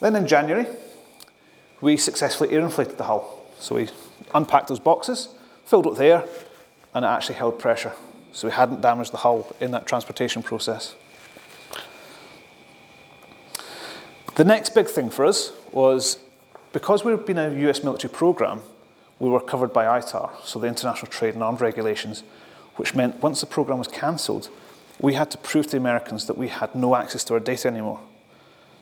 [0.00, 0.66] Then in January,
[1.80, 3.42] we successfully air inflated the hull.
[3.58, 3.88] So we
[4.34, 5.28] unpacked those boxes,
[5.64, 6.24] filled it with air,
[6.94, 7.92] and it actually held pressure.
[8.32, 10.94] So we hadn't damaged the hull in that transportation process.
[14.36, 16.18] The next big thing for us was
[16.72, 18.60] because we've been a US military program,
[19.18, 22.22] we were covered by ITAR, so the International Trade and Arms Regulations,
[22.76, 24.50] which meant once the program was cancelled,
[25.00, 27.68] we had to prove to the Americans that we had no access to our data
[27.68, 28.00] anymore.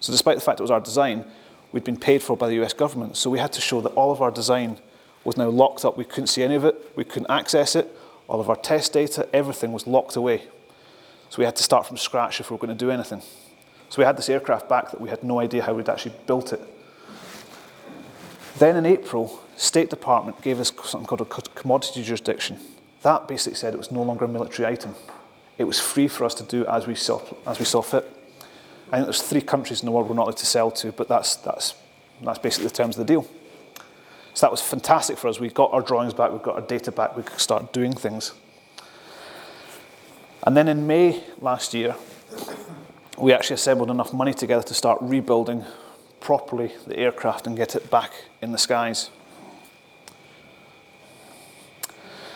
[0.04, 1.24] So, despite the fact it was our design,
[1.72, 4.12] we'd been paid for by the US government, so we had to show that all
[4.12, 4.76] of our design
[5.24, 5.96] was now locked up.
[5.96, 7.90] We couldn't see any of it, we couldn't access it,
[8.28, 10.42] all of our test data, everything was locked away.
[11.30, 13.22] So, we had to start from scratch if we were going to do anything.
[13.88, 16.52] So, we had this aircraft back that we had no idea how we'd actually built
[16.52, 16.60] it.
[18.58, 22.58] Then in April, the State Department gave us something called a commodity jurisdiction.
[23.00, 24.96] That basically said it was no longer a military item.
[25.56, 28.20] It was free for us to do as we saw, as we saw fit.
[28.92, 31.08] I think there's three countries in the world we're not allowed to sell to, but
[31.08, 31.74] that's, that's,
[32.22, 33.26] that's basically the terms of the deal.
[34.34, 35.40] So that was fantastic for us.
[35.40, 38.32] We got our drawings back, we got our data back, we could start doing things.
[40.42, 41.94] And then in May last year,
[43.16, 45.64] we actually assembled enough money together to start rebuilding
[46.20, 48.12] properly the aircraft and get it back
[48.42, 49.10] in the skies.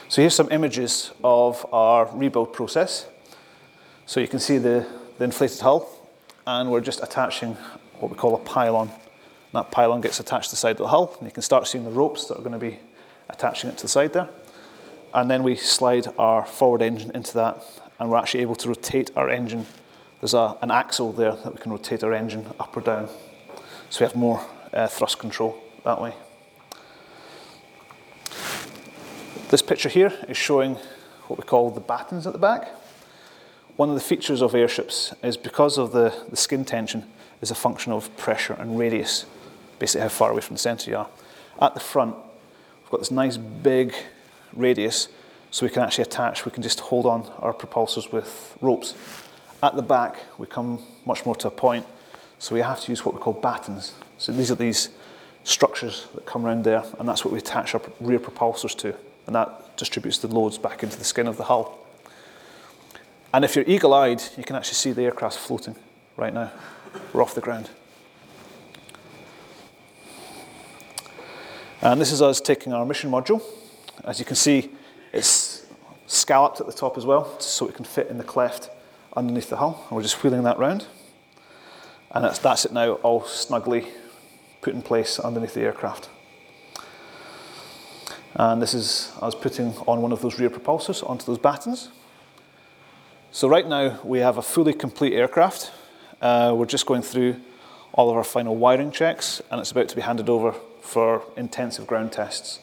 [0.09, 3.07] So here's some images of our rebuild process.
[4.07, 4.87] So you can see the,
[5.19, 5.91] the inflated hull,
[6.49, 7.53] and we're just attaching
[7.99, 8.91] what we call a pylon.
[9.53, 11.85] That pylon gets attached to the side of the hull, and you can start seeing
[11.85, 12.79] the ropes that are going to be
[13.29, 14.31] attaching it to the side there.
[15.13, 17.63] And then we slide our forward engine into that,
[17.99, 19.67] and we're actually able to rotate our engine.
[20.23, 23.11] There's a, an axle there that we can rotate our engine up or down.
[23.91, 24.43] So we have more
[24.73, 26.15] uh, thrust control that way.
[29.51, 30.77] This picture here is showing
[31.27, 32.71] what we call the battens at the back.
[33.79, 37.05] One of the features of airships is because of the, the skin tension
[37.41, 39.25] is a function of pressure and radius,
[39.79, 41.09] basically how far away from the centre you are.
[41.63, 43.95] At the front, we've got this nice big
[44.53, 45.07] radius,
[45.53, 48.95] so we can actually attach, we can just hold on our propulsors with ropes.
[49.63, 51.87] At the back, we come much more to a point,
[52.41, 53.95] so we have to use what we call battens.
[54.17, 54.89] So these are these
[55.45, 58.97] structures that come around there, and that's what we attach our rear propulsors to,
[59.29, 61.79] and that distributes the loads back into the skin of the hull.
[63.33, 65.77] And if you're eagle-eyed, you can actually see the aircraft floating
[66.17, 66.51] right now.
[67.13, 67.69] We're off the ground.
[71.83, 73.43] And this is us taking our mission module.
[74.05, 74.71] As you can see,
[75.13, 75.67] it's
[76.07, 78.71] scalloped at the top as well, so it can fit in the cleft
[79.15, 79.85] underneath the hull.
[79.89, 80.87] And we're just wheeling that round.
[82.11, 83.89] And that's, that's it now, all snugly
[84.63, 86.09] put in place underneath the aircraft.
[88.35, 91.91] And this is us putting on one of those rear propulsors onto those battens.
[93.31, 95.71] So right now we have a fully complete aircraft.
[96.21, 97.37] Uh, we're just going through
[97.93, 101.87] all of our final wiring checks and it's about to be handed over for intensive
[101.87, 102.61] ground tests.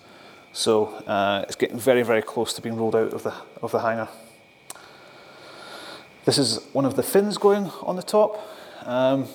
[0.53, 3.79] So uh, it's getting very, very close to being rolled out of the, of the
[3.79, 4.07] hangar.
[6.25, 8.43] This is one of the fins going on the top.
[8.85, 9.27] Um,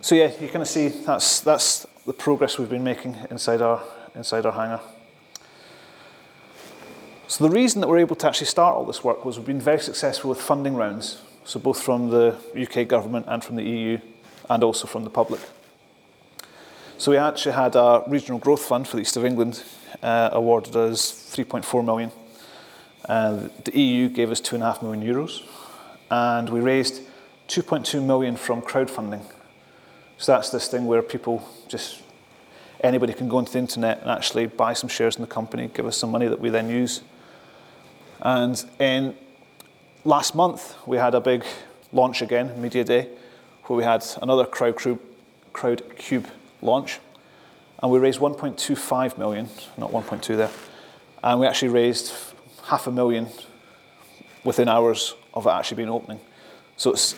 [0.00, 3.84] so yeah, you kind of see that's, that's the progress we've been making inside our,
[4.16, 4.80] inside our hangar.
[7.26, 9.60] So the reason that we're able to actually start all this work was we've been
[9.60, 13.98] very successful with funding rounds, so both from the UK government and from the EU,
[14.50, 15.40] and also from the public.
[16.98, 19.64] So we actually had a regional growth fund for the East of England
[20.02, 22.12] uh, awarded us 3.4 million.
[23.08, 25.42] Uh, the EU gave us 2.5 million euros,
[26.10, 27.00] and we raised
[27.48, 29.22] 2.2 million from crowdfunding.
[30.18, 32.02] So that's this thing where people just
[32.82, 35.86] anybody can go onto the internet and actually buy some shares in the company, give
[35.86, 37.00] us some money that we then use.
[38.24, 39.14] And
[40.04, 41.44] last month, we had a big
[41.92, 43.08] launch again, Media Day,
[43.64, 44.76] where we had another Crowd,
[45.52, 46.26] crowd Cube
[46.62, 47.00] launch.
[47.82, 50.50] And we raised 1.25 million, not 1.2 there.
[51.22, 52.14] And we actually raised
[52.64, 53.28] half a million
[54.42, 56.20] within hours of it actually being opening.
[56.76, 57.14] So it's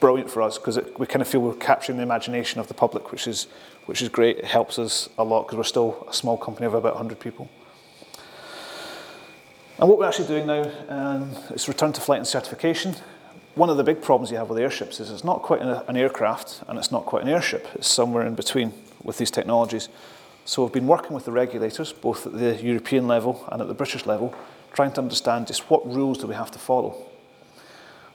[0.00, 3.12] brilliant for us because we kind of feel we're capturing the imagination of the public,
[3.12, 3.48] which is,
[3.84, 4.38] which is great.
[4.38, 7.50] It helps us a lot because we're still a small company of about 100 people.
[9.78, 12.94] And what we're actually doing now um, is return to flight and certification.
[13.56, 15.98] One of the big problems you have with airships is it's not quite an, an
[15.98, 17.68] aircraft and it's not quite an airship.
[17.74, 18.72] It's somewhere in between
[19.02, 19.90] with these technologies.
[20.46, 23.74] So we've been working with the regulators, both at the European level and at the
[23.74, 24.34] British level,
[24.72, 26.96] trying to understand just what rules do we have to follow.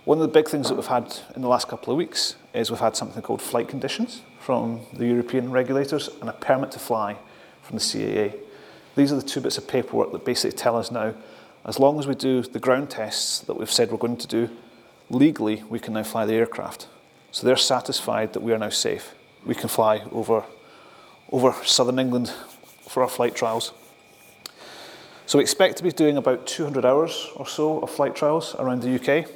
[0.06, 2.72] One of the big things that we've had in the last couple of weeks is
[2.72, 7.18] we've had something called flight conditions from the European regulators and a permit to fly
[7.62, 8.34] from the CAA.
[8.96, 11.14] These are the two bits of paperwork that basically tell us now,
[11.66, 14.50] as long as we do the ground tests that we've said we're going to do,
[15.10, 16.88] legally we can now fly the aircraft.
[17.32, 19.14] So they're satisfied that we are now safe.
[19.46, 20.44] We can fly over,
[21.32, 22.30] over southern England
[22.88, 23.74] for our flight trials.
[25.26, 28.82] So we expect to be doing about 200 hours or so of flight trials around
[28.82, 29.30] the UK.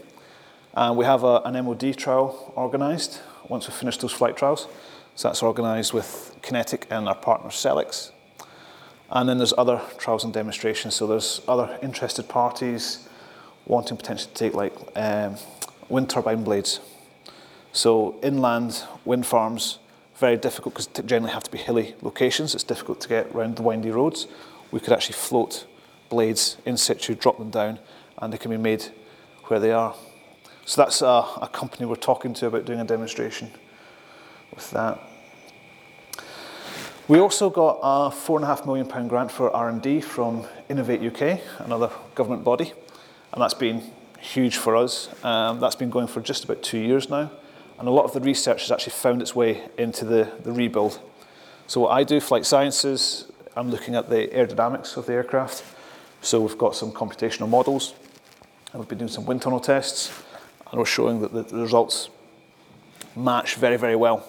[0.73, 4.67] And we have a, an MOD trial organised once we finish those flight trials.
[5.15, 8.11] So that's organised with QinetiQ and our partner Selex.
[9.11, 10.95] And then there's other trials and demonstrations.
[10.95, 13.07] So there's other interested parties
[13.65, 15.35] wanting potentially to take like um,
[15.89, 16.79] wind turbine blades.
[17.71, 19.79] So inland wind farms,
[20.15, 22.55] very difficult because they generally have to be hilly locations.
[22.55, 24.27] It's difficult to get around the windy roads.
[24.71, 25.65] We could actually float
[26.09, 27.79] blades in situ, drop them down,
[28.17, 28.85] and they can be made
[29.45, 29.95] where they are.
[30.65, 33.51] So that's a, a company we're talking to about doing a demonstration
[34.53, 34.99] with that.
[37.07, 41.03] We also got a four and a half million pound grant for R&D from Innovate
[41.03, 42.73] UK, another government body,
[43.31, 43.83] and that's been
[44.19, 45.09] huge for us.
[45.23, 47.29] Um, that's been going for just about two years now,
[47.77, 50.99] and a lot of the research has actually found its way into the, the rebuild.
[51.67, 55.63] So what I do, flight sciences, I'm looking at the aerodynamics of the aircraft.
[56.21, 57.93] So we've got some computational models,
[58.73, 60.11] and we've been doing some wind tunnel tests,
[60.71, 62.09] and we're showing that the, the results
[63.15, 64.27] match very, very well.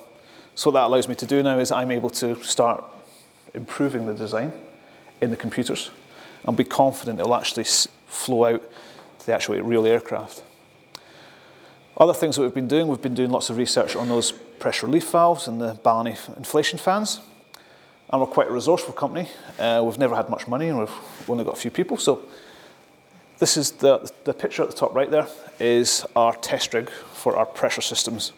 [0.57, 2.83] So what that allows me to do now is I'm able to start
[3.53, 4.55] improving the design
[5.21, 5.91] in the computers
[6.45, 7.67] and be confident it'll actually
[8.07, 8.63] flow out
[9.19, 10.43] to the actual real aircraft.
[11.99, 14.87] Other things that we've been doing, we've been doing lots of research on those pressure
[14.87, 17.21] relief valves and the ballonet inflation fans.
[18.09, 19.29] And we're quite a resourceful company.
[19.59, 20.91] Uh, we've never had much money and we've
[21.29, 21.99] only got a few people.
[21.99, 22.23] So
[23.41, 25.27] this is the, the picture at the top right there
[25.61, 28.33] is our test rig for our pressure systems.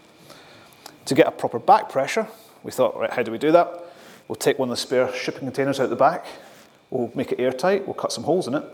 [1.09, 2.29] To get a proper back pressure,
[2.63, 3.85] we thought, right, how do we do that?
[4.29, 6.27] We'll take one of the spare shipping containers out the back
[6.91, 8.65] We'll make it airtight, we'll cut some holes in it,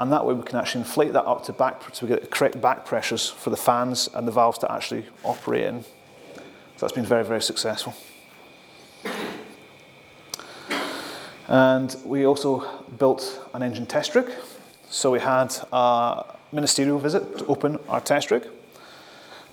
[0.00, 2.26] and that way we can actually inflate that up to back, so we get the
[2.26, 5.82] correct back pressures for the fans and the valves to actually operate in.
[5.82, 5.90] So
[6.80, 7.94] that's been very, very successful.
[11.48, 14.30] And we also built an engine test rig.
[14.88, 18.46] So we had a ministerial visit to open our test rig.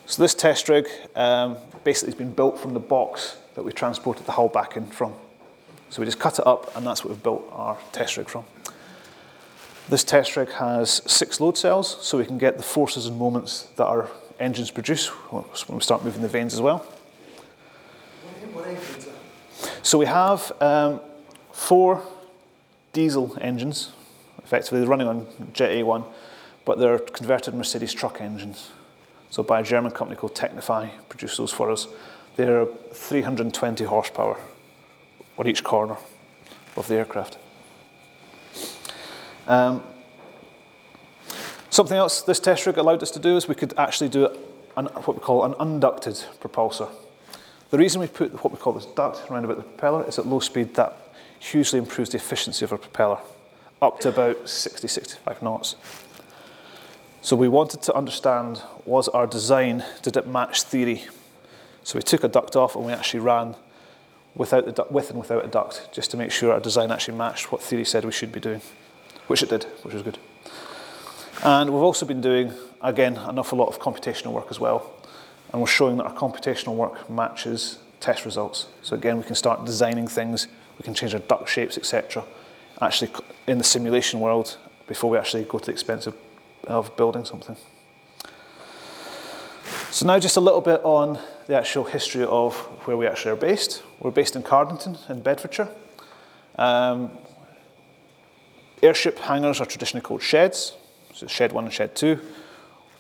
[0.10, 4.26] So this test rig um, basically has been built from the box that we transported
[4.26, 5.14] the hull back in from.
[5.92, 8.44] So we just cut it up and that's what we've built our test rig from.
[9.88, 13.68] This test rig has six load cells so we can get the forces and moments
[13.76, 16.84] that our engines produce when we start moving the vanes as well.
[19.84, 21.02] So we have um,
[21.52, 22.02] four
[22.94, 23.92] diesel engines,
[24.44, 26.04] effectively running on Jet A1,
[26.66, 28.72] but they're converted Mercedes truck engines.
[29.30, 31.88] So by a German company called Technify, produce those for us.
[32.36, 34.38] They're 320 horsepower
[35.38, 35.98] on each corner
[36.76, 37.38] of the aircraft.
[39.48, 39.84] Um,
[41.70, 44.30] something else this test rig allowed us to do is we could actually do
[44.78, 46.90] an, what we call an unducted propulsor.
[47.72, 50.26] The reason we put what we call this duct around about the propeller is at
[50.26, 50.98] low speed that
[51.40, 53.20] hugely improves the efficiency of our propeller,
[53.82, 55.76] up to about 60, 65 knots.
[57.22, 61.04] So we wanted to understand, was our design, did it match theory?
[61.84, 63.56] So we took a duct off and we actually ran
[64.36, 67.18] without the duct, with and without a duct, just to make sure our design actually
[67.18, 68.62] matched what theory said we should be doing,
[69.28, 70.18] which it did, which was good.
[71.44, 74.94] And we've also been doing, again, an awful lot of computational work as well
[75.52, 78.68] and we're showing that our computational work matches test results.
[78.82, 80.48] So again, we can start designing things,
[80.78, 82.24] we can change our duct shapes, etc.
[82.82, 83.12] Actually,
[83.48, 84.58] in the simulation world,
[84.88, 86.16] before we actually go to the expense of,
[86.70, 87.56] of building something.
[89.92, 92.56] So now just a little bit on the actual history of
[92.86, 93.84] where we actually are based.
[94.00, 95.70] We're based in Cardington in Bedfordshire.
[96.58, 97.12] Um,
[98.84, 100.74] airship hangars are traditionally called sheds,
[101.14, 102.20] so shed one and shed two.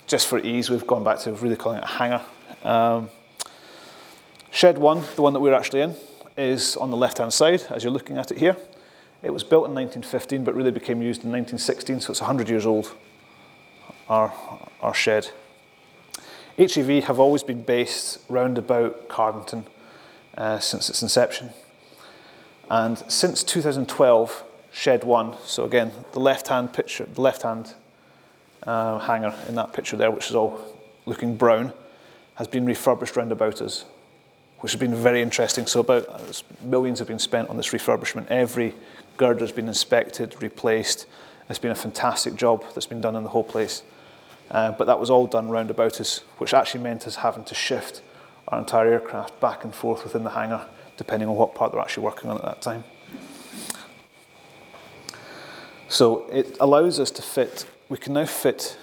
[0.08, 2.22] Just for ease, we've gone back to really calling it a hangar
[2.64, 3.10] um,
[4.52, 5.96] shed one, the one that we're actually in,
[6.38, 8.58] is on the left-hand side, as you're looking at it here.
[9.22, 12.66] It was built in 1915, but really became used in 1916, so it's 100 years
[12.66, 12.96] old,
[14.10, 15.30] our, shed.
[16.58, 19.66] HEV have always been based round about Cardington
[20.38, 21.52] uh, since its inception.
[22.70, 27.74] And since 2012, Shed 1, so again, the left-hand picture, the left-hand
[28.64, 30.62] uh, hangar in that picture there, which is all
[31.06, 31.74] looking brown,
[32.36, 33.86] has been refurbished round about us,
[34.60, 35.66] which has been very interesting.
[35.66, 36.20] So about uh,
[36.64, 38.28] millions have been spent on this refurbishment.
[38.28, 38.76] Every
[39.18, 41.08] girder has been inspected, replaced.
[41.50, 43.82] It's been a fantastic job that's been done in the whole place.
[44.52, 47.56] Uh, but that was all done round about us, which actually meant us having to
[47.56, 48.02] shift
[48.48, 50.66] our entire aircraft back and forth within the hangar,
[50.98, 52.84] depending on what part they're actually working on at that time.
[55.88, 58.78] So it allows us to fit, we can now fit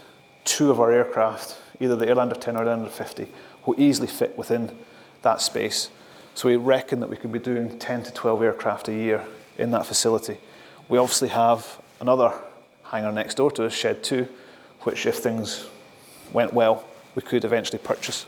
[0.45, 3.29] two of our aircraft, either the Airlander 10 or Airlander 50,
[3.65, 4.77] will easily fit within
[5.23, 5.91] that space.
[6.35, 9.25] So we reckon that we could be doing 10 to 12 aircraft a year
[9.59, 10.39] in that facility.
[10.89, 12.33] We obviously have another
[12.85, 14.29] hangar next door to us, Shed 2,
[14.87, 15.67] which if things
[16.33, 16.85] went well,
[17.17, 18.25] we could eventually purchase.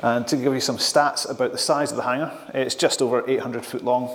[0.00, 3.24] And to give you some stats about the size of the hangar, it's just over
[3.26, 4.10] 800 foot long,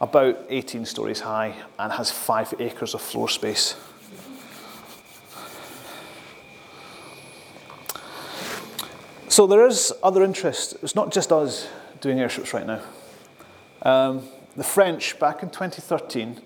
[0.00, 3.74] about 18 stories high, and has five acres of floor space.
[9.28, 10.76] So there is other interest.
[10.82, 11.68] It's not just us
[12.00, 12.80] doing airships right now.
[13.82, 14.22] Um,
[14.56, 16.40] the French, back in 2013,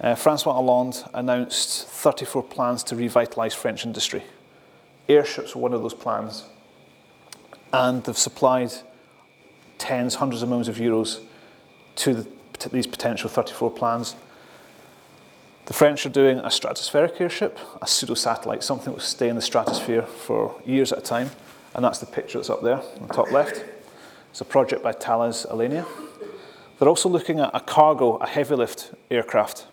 [0.00, 4.22] uh, Francois Hollande announced 34 plans to revitalise French industry.
[5.08, 6.44] Airships were one of those plans.
[7.72, 8.72] And they've supplied
[9.78, 11.20] tens, hundreds of millions of euros
[11.96, 12.28] to, the,
[12.58, 14.16] to these potential 34 plans.
[15.66, 19.36] The French are doing a stratospheric airship, a pseudo satellite, something that will stay in
[19.36, 21.30] the stratosphere for years at a time
[21.74, 23.64] and that's the picture that's up there on the top left.
[24.30, 25.86] It's a project by Thales Alenia.
[26.78, 29.66] They're also looking at a cargo, a heavy lift aircraft.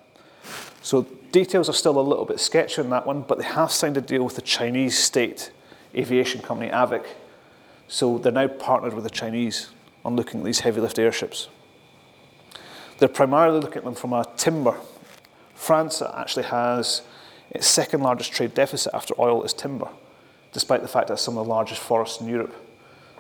[0.82, 3.98] So details are still a little bit sketchy on that one, but they have signed
[3.98, 5.52] a deal with the Chinese state
[5.96, 7.06] aviation company AVIC.
[7.88, 9.70] So they're now partnered with the Chinese
[10.04, 11.50] on looking at these heavy lift airships.
[12.98, 14.78] They're primarily looking at them from a timber.
[15.56, 17.02] France actually has
[17.50, 19.90] its second largest trade deficit after oil is timber
[20.54, 22.54] despite the fact that it's some of the largest forests in Europe.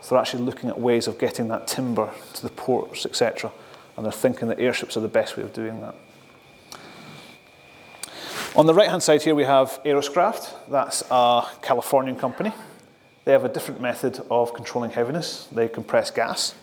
[0.01, 3.51] So they're actually looking at ways of getting that timber to the ports, etc.
[3.95, 5.95] And they're thinking that airships are the best way of doing that.
[8.55, 10.53] On the right hand side here, we have Aeroscraft.
[10.69, 12.51] That's a Californian company.
[13.23, 15.47] They have a different method of controlling heaviness.
[15.51, 16.53] They compress gas.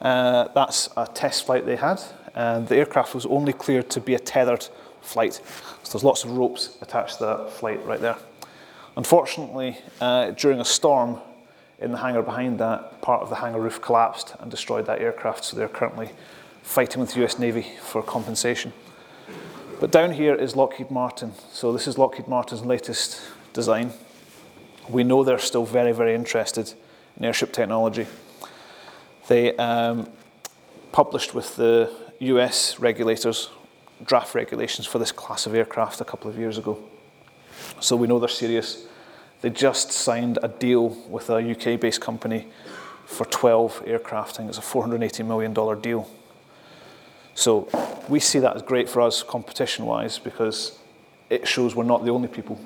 [0.00, 2.00] Uh, that's a test flight they had
[2.38, 4.68] and the aircraft was only cleared to be a tethered
[5.00, 5.34] flight.
[5.82, 8.16] So there's lots of ropes attached to that flight right there.
[8.96, 11.20] Unfortunately, uh, during a storm
[11.80, 15.44] in the hangar behind that, part of the hangar roof collapsed and destroyed that aircraft.
[15.44, 16.10] So they're currently
[16.62, 18.72] fighting with the US Navy for compensation.
[19.80, 21.32] But down here is Lockheed Martin.
[21.52, 23.20] So this is Lockheed Martin's latest
[23.52, 23.92] design.
[24.88, 26.74] We know they're still very, very interested
[27.16, 28.08] in airship technology.
[29.28, 30.10] They um,
[30.90, 33.50] published with the US regulators
[34.04, 36.82] draft regulations for this class of aircraft a couple of years ago.
[37.78, 38.84] So we know they're serious.
[39.42, 42.48] They just signed a deal with a UK based company
[43.06, 44.34] for 12 aircraft.
[44.34, 46.10] I think it's a $480 million deal.
[47.36, 47.68] So
[48.08, 50.78] we see that as great for us competition wise because
[51.30, 52.58] it shows we're not the only people,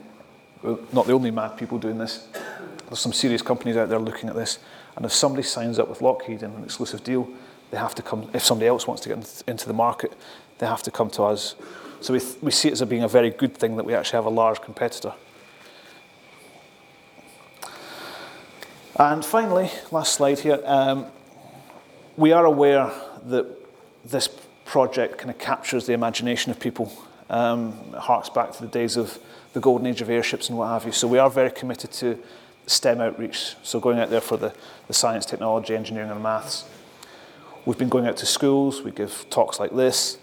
[0.92, 2.28] not the only mad people doing this.
[2.86, 4.58] There's some serious companies out there looking at this.
[4.96, 7.28] And if somebody signs up with Lockheed in an exclusive deal,
[7.70, 10.12] they have to come, if somebody else wants to get into the market,
[10.58, 11.54] they have to come to us.
[12.00, 14.18] So we, th- we see it as being a very good thing that we actually
[14.18, 15.14] have a large competitor.
[18.96, 21.06] And finally, last slide here, um,
[22.16, 22.92] we are aware
[23.24, 23.46] that
[24.04, 24.28] this
[24.64, 26.92] project kind of captures the imagination of people.
[27.30, 29.18] Um, harks back to the days of
[29.52, 30.92] the golden age of airships and what have you.
[30.92, 32.18] So we are very committed to
[32.66, 34.54] STEM outreach, so going out there for the,
[34.86, 36.64] the science, technology, engineering and maths.
[37.64, 40.18] We've been going out to schools, we give talks like this.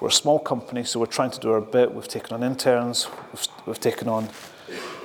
[0.00, 1.94] We're a small company, so we're trying to do our bit.
[1.94, 4.28] We've taken on interns, we've, we've taken on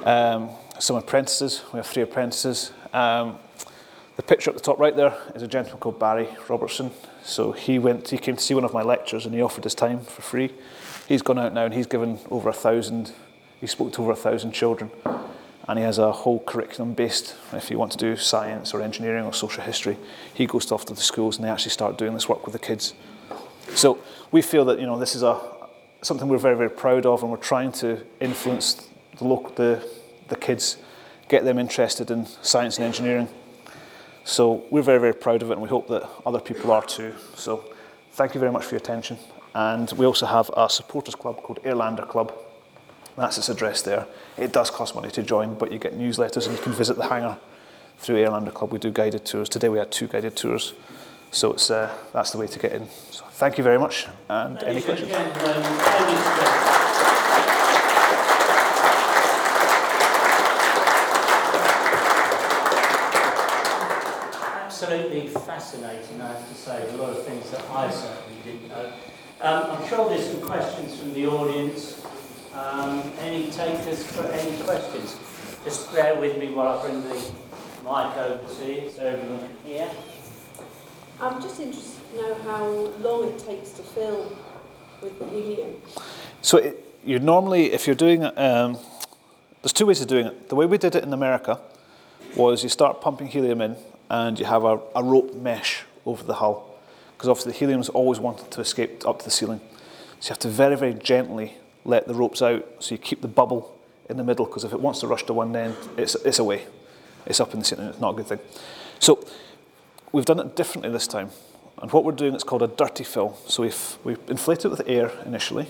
[0.04, 1.64] um, some apprentices.
[1.74, 2.72] We have three apprentices.
[2.94, 3.38] Um,
[4.16, 6.92] the picture at the top right there is a gentleman called Barry Robertson.
[7.26, 9.74] So he went, he came to see one of my lectures and he offered his
[9.74, 10.54] time for free.
[11.08, 13.14] He's gone out now and he's given over a thousand,
[13.60, 14.92] he spoke to over a thousand children.
[15.68, 19.26] And he has a whole curriculum based, if you want to do science or engineering
[19.26, 19.98] or social history,
[20.32, 22.60] he goes off to the schools and they actually start doing this work with the
[22.60, 22.94] kids.
[23.74, 23.98] So
[24.32, 25.42] we feel that you know this is a
[26.04, 29.84] something we're very very proud of, and we're trying to influence the local the
[30.28, 30.78] the kids,
[31.30, 33.28] get them interested in science and engineering.
[34.26, 37.14] So we're very very proud of it, and we hope that other people are too.
[37.36, 37.64] So
[38.14, 39.18] thank you very much for your attention.
[39.54, 42.34] And we also have a supporters club called Airlander Club.
[43.16, 44.08] That's its address there.
[44.38, 47.08] It does cost money to join, but you get newsletters and you can visit the
[47.08, 47.38] hangar
[48.00, 48.74] through Airlander Club.
[48.74, 49.48] We do guided tours.
[49.48, 50.74] Today we had two guided tours.
[51.32, 52.90] So it's, uh, that's the way to get in.
[53.12, 54.08] So thank you very much.
[54.28, 55.12] And any questions?
[64.66, 66.88] Absolutely fascinating, I have to say.
[66.90, 68.92] A lot of things that I certainly didn't know.
[69.42, 72.06] Um, I'm sure there's some questions from the audience.
[72.54, 75.18] Um, any takers for any questions?
[75.64, 77.16] Just bear with me while I bring the
[77.84, 79.92] mic over to you so everyone can hear.
[81.20, 82.66] I'm just interested to know how
[83.02, 84.36] long it takes to fill
[85.02, 85.76] with helium.
[86.42, 88.78] So it, you normally, if you're doing, um,
[89.62, 90.50] there's two ways of doing it.
[90.50, 91.60] The way we did it in America
[92.36, 93.76] was you start pumping helium in
[94.10, 96.76] and you have a, a rope mesh over the hull
[97.16, 99.62] because obviously the helium's always wanted to escape up to the ceiling.
[100.20, 101.54] So you have to very, very gently
[101.84, 103.78] let the ropes out so you keep the bubble
[104.10, 106.66] in the middle because if it wants to rush to one end, it's, it's away.
[107.26, 108.40] It's up in the ceiling, it's not a good thing.
[109.00, 109.26] So
[110.12, 111.32] we've done it differently this time.
[111.82, 113.38] And what we're doing is called a dirty fill.
[113.48, 115.68] So we've, we inflate it with air initially,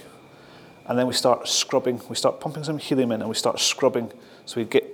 [0.86, 1.99] and then we start scrubbing.
[2.07, 4.12] We start pumping some helium in, and we start scrubbing.
[4.45, 4.86] So we get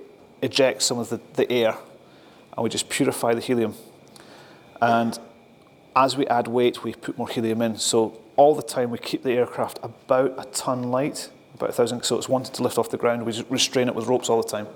[0.41, 1.75] eject some of the, the air,
[2.55, 3.75] and we just purify the helium.
[4.81, 5.17] And
[5.95, 7.77] as we add weight, we put more helium in.
[7.77, 12.03] So all the time we keep the aircraft about a ton light, about a thousand.
[12.03, 13.25] So it's wanted to lift off the ground.
[13.25, 14.67] We restrain it with ropes all the time,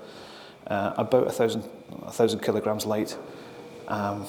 [0.66, 1.64] uh, about a thousand,
[2.02, 3.16] a thousand kilograms light.
[3.88, 4.26] Um,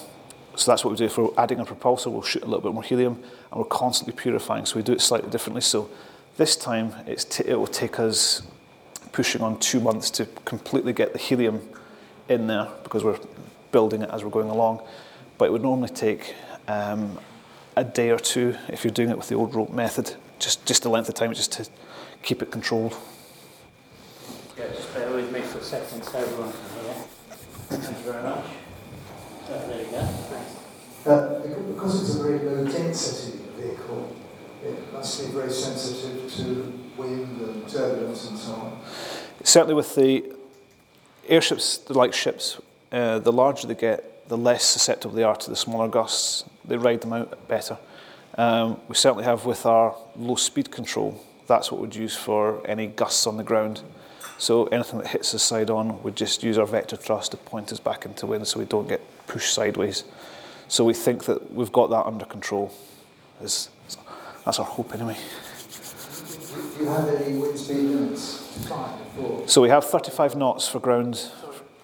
[0.56, 1.06] so that's what we do.
[1.06, 3.22] If we're adding a propulsor, we'll shoot a little bit more helium,
[3.52, 4.66] and we're constantly purifying.
[4.66, 5.62] So we do it slightly differently.
[5.62, 5.90] So
[6.38, 8.42] this time t- it will take us
[9.12, 11.62] pushing on two months to completely get the helium
[12.30, 13.20] in there because we're
[13.72, 14.82] building it as we're going along.
[15.38, 16.34] But it would normally take
[16.68, 17.20] um,
[17.76, 20.84] a day or two if you're doing it with the old rope method, just, just
[20.84, 21.70] the length of time just to
[22.24, 22.96] keep it controlled.
[24.58, 26.94] Yeah, just bear with me for a second so everyone can hear.
[27.70, 28.46] Thank you very much.
[29.46, 31.12] So there you go.
[31.12, 31.40] Uh,
[31.74, 34.16] because it's a very low density vehicle,
[34.66, 38.80] it must be very sensitive to wind and turbulence and so on.
[39.44, 40.37] Certainly, with the
[41.30, 42.60] airships, light ships,
[42.92, 46.44] uh, the larger they get, the less susceptible they are to the smaller gusts.
[46.66, 47.78] They ride them out better.
[48.38, 52.88] Um, we certainly have with our low speed control, that's what we'd use for any
[52.88, 53.82] gusts on the ground.
[54.38, 57.72] So anything that hits us side on, we just use our vector thrust to point
[57.72, 60.04] us back into wind so we don't get pushed sideways.
[60.68, 62.72] So we think that we've got that under control.
[63.40, 63.70] That's
[64.46, 65.18] our hope anyway.
[66.58, 68.48] Do you have any wind speed limits?
[69.46, 71.16] So we have 35 knots for ground,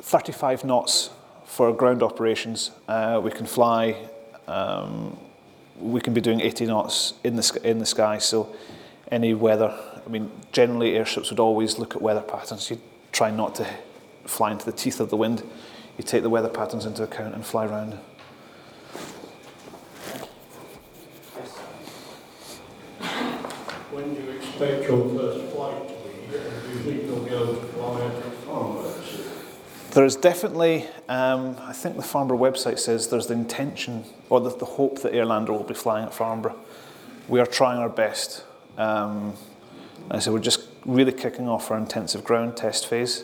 [0.02, 1.12] 35 knots
[1.46, 2.72] for ground operations.
[2.88, 3.96] Uh, we can fly,
[4.48, 5.18] um,
[5.80, 8.56] we can be doing 80 knots in the, in the sky, so
[9.12, 12.72] any weather, I mean, generally airships would always look at weather patterns.
[12.72, 12.82] You
[13.12, 13.68] try not to
[14.26, 15.44] fly into the teeth of the wind.
[15.98, 18.00] You take the weather patterns into account and fly around.
[23.92, 24.34] When do you
[24.64, 26.38] expect your first flight to be?
[26.74, 28.12] You think you'll be able to fly?
[29.94, 34.50] There is definitely, um, I think the Farnborough website says there's the intention or the,
[34.50, 36.56] the hope that Airlander will be flying at Farnborough.
[37.28, 38.44] We are trying our best.
[38.76, 39.34] Um,
[40.10, 43.24] I said we're just really kicking off our intensive ground test phase.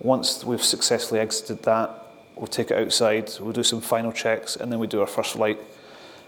[0.00, 1.88] Once we've successfully exited that,
[2.34, 5.34] we'll take it outside, we'll do some final checks, and then we do our first
[5.34, 5.60] flight.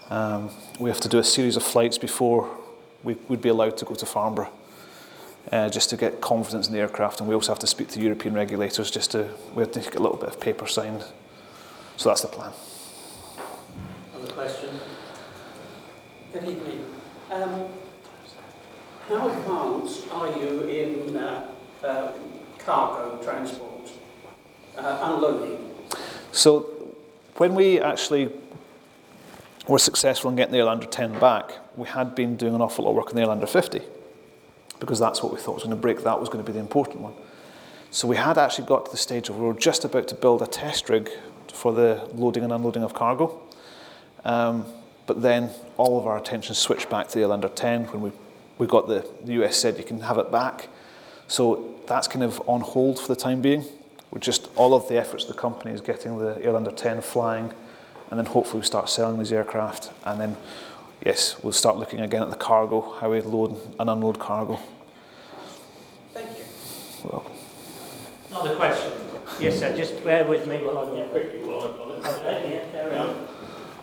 [0.08, 2.57] Um, we have to do a series of flights before
[3.04, 4.50] we would be allowed to go to Farnborough
[5.52, 7.20] uh, just to get confidence in the aircraft.
[7.20, 9.94] And we also have to speak to European regulators just to, we have to get
[9.94, 11.04] a little bit of paper signed.
[11.96, 12.52] So that's the plan.
[14.14, 14.70] Another question?
[16.32, 16.84] Good evening.
[17.30, 17.68] Um,
[19.08, 21.50] how advanced are you in uh,
[21.82, 22.12] uh,
[22.58, 23.90] cargo transport,
[24.76, 25.74] uh, unloading?
[26.32, 26.94] So
[27.36, 28.30] when we actually
[29.66, 32.90] were successful in getting the Airlander 10 back, we had been doing an awful lot
[32.90, 33.80] of work on the Airlander 50
[34.80, 36.02] because that's what we thought was going to break.
[36.02, 37.14] That was going to be the important one.
[37.90, 40.42] So we had actually got to the stage where we were just about to build
[40.42, 41.10] a test rig
[41.52, 43.40] for the loading and unloading of cargo.
[44.24, 44.66] Um,
[45.06, 48.12] but then all of our attention switched back to the Airlander 10 when we,
[48.58, 50.68] we got the, the US said you can have it back.
[51.28, 53.64] So that's kind of on hold for the time being.
[54.10, 57.52] We're just all of the efforts of the company is getting the Airlander 10 flying,
[58.10, 60.36] and then hopefully we start selling these aircraft, and then
[61.04, 64.58] yes, we'll start looking again at the cargo, how we load and unload cargo.
[66.12, 66.44] Thank you.
[67.04, 67.30] Well,
[68.30, 68.92] Another question.
[69.40, 71.10] Yes, sir, just bear with me while I get...
[71.10, 72.18] Quickly while I've got it.
[72.20, 73.26] Okay, yeah, carry on.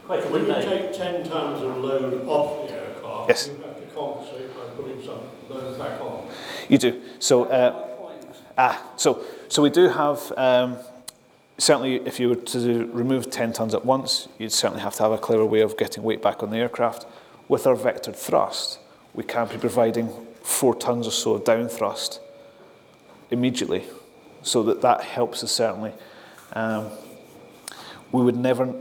[0.06, 0.66] Question, When you Dave.
[0.66, 3.48] take 10 tons of load off the aircraft, Yes.
[3.48, 5.20] you have to compensate by putting some
[5.50, 6.28] load back on.
[6.70, 7.02] you do.
[7.20, 7.88] So, uh,
[8.58, 10.32] ah, so, so we do have.
[10.38, 10.78] Um,
[11.58, 15.12] certainly, if you were to remove 10 tons at once, you'd certainly have to have
[15.12, 17.06] a clever way of getting weight back on the aircraft.
[17.48, 18.80] With our vectored thrust,
[19.14, 20.10] we can be providing
[20.42, 22.20] four tons or so of down thrust
[23.32, 23.84] immediately,
[24.42, 25.94] so that that helps us certainly.
[26.54, 26.90] Um,
[28.12, 28.74] we would never,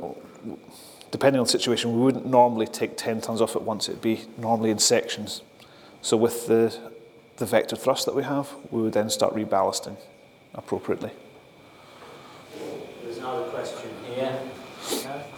[1.10, 3.88] depending on the situation, we wouldn't normally take 10 tons off at once.
[3.88, 5.42] It'd be normally in sections.
[6.02, 6.76] So with the,
[7.36, 9.96] the vector thrust that we have, we would then start reballasting
[10.54, 11.10] appropriately.
[13.34, 14.40] There's another question here.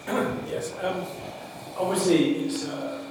[0.47, 1.03] Yes, um,
[1.77, 3.01] obviously it's uh,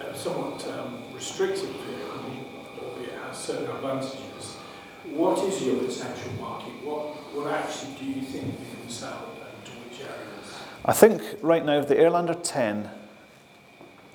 [0.00, 4.56] a somewhat um, restricted vehicle, albeit it has certain advantages.
[5.14, 6.72] What is your potential market?
[6.84, 10.54] What, what actually do you think you can sell and to which areas?
[10.84, 12.90] I think right now the Airlander 10,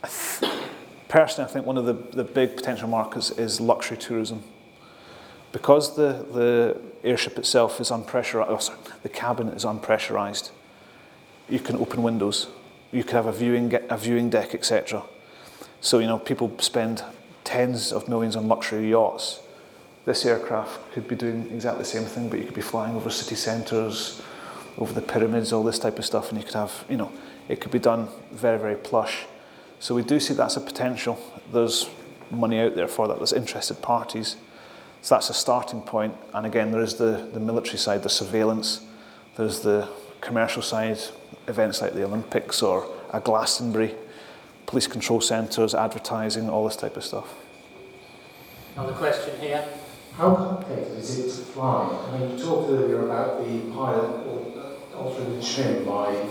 [0.04, 0.54] I th-
[1.08, 4.44] personally I think one of the, the big potential markets is luxury tourism.
[5.58, 10.52] Because the, the airship itself is unpressurized, oh, sorry, the cabin is unpressurized,
[11.50, 12.46] you can open windows,
[12.92, 15.02] you can have a viewing, a viewing deck, etc.
[15.82, 17.04] So, you know, people spend
[17.44, 19.40] tens of millions on luxury yachts.
[20.06, 23.10] This aircraft could be doing exactly the same thing, but you could be flying over
[23.10, 24.22] city centres,
[24.78, 27.12] over the pyramids, all this type of stuff, and you could have, you know,
[27.50, 29.26] it could be done very, very plush.
[29.80, 31.18] So we do see that's a potential.
[31.52, 31.90] There's
[32.30, 33.18] money out there for that.
[33.18, 34.36] There's interested parties.
[35.08, 36.14] So that's a starting point.
[36.34, 38.82] And again, there is the, the military side, the surveillance.
[39.38, 39.88] There's the
[40.20, 41.00] commercial side,
[41.48, 43.96] events like the Olympics or a Glastonbury,
[44.66, 47.34] police control centres, advertising, all this type of stuff.
[48.76, 49.66] Another question here.
[50.18, 51.88] How complicated is it to fly?
[52.12, 56.22] I mean, you talked earlier about the pilot uh, altering the trim by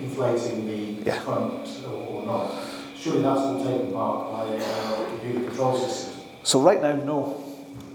[0.00, 1.20] inflating the Yeah.
[1.20, 2.54] front or, or not.
[2.96, 6.22] Surely that's all taken part by uh, computer control system.
[6.44, 7.41] So right now, no.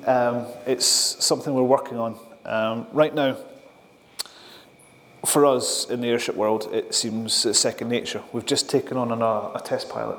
[0.08, 2.18] Um, it's something we're working on.
[2.46, 3.38] Um, right now,
[5.26, 8.24] for us in the airship world, it seems second nature.
[8.32, 10.18] We've just taken on an, a, a test pilot.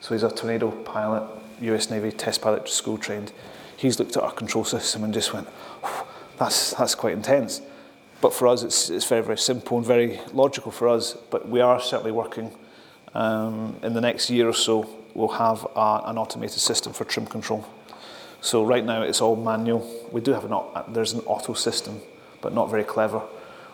[0.00, 1.22] So he's a Tornado pilot,
[1.62, 3.32] US Navy test pilot, school trained.
[3.78, 5.48] He's looked at our control system and just went,
[6.38, 7.62] that's, that's quite intense.
[8.20, 11.14] But for us, it's, it's very, very simple and very logical for us.
[11.30, 12.52] But we are certainly working
[13.14, 17.26] um, in the next year or so, we'll have a, an automated system for trim
[17.26, 17.64] control.
[18.44, 19.80] So right now it's all manual.
[20.12, 20.54] We do have an
[20.92, 22.02] there's an auto system,
[22.42, 23.22] but not very clever.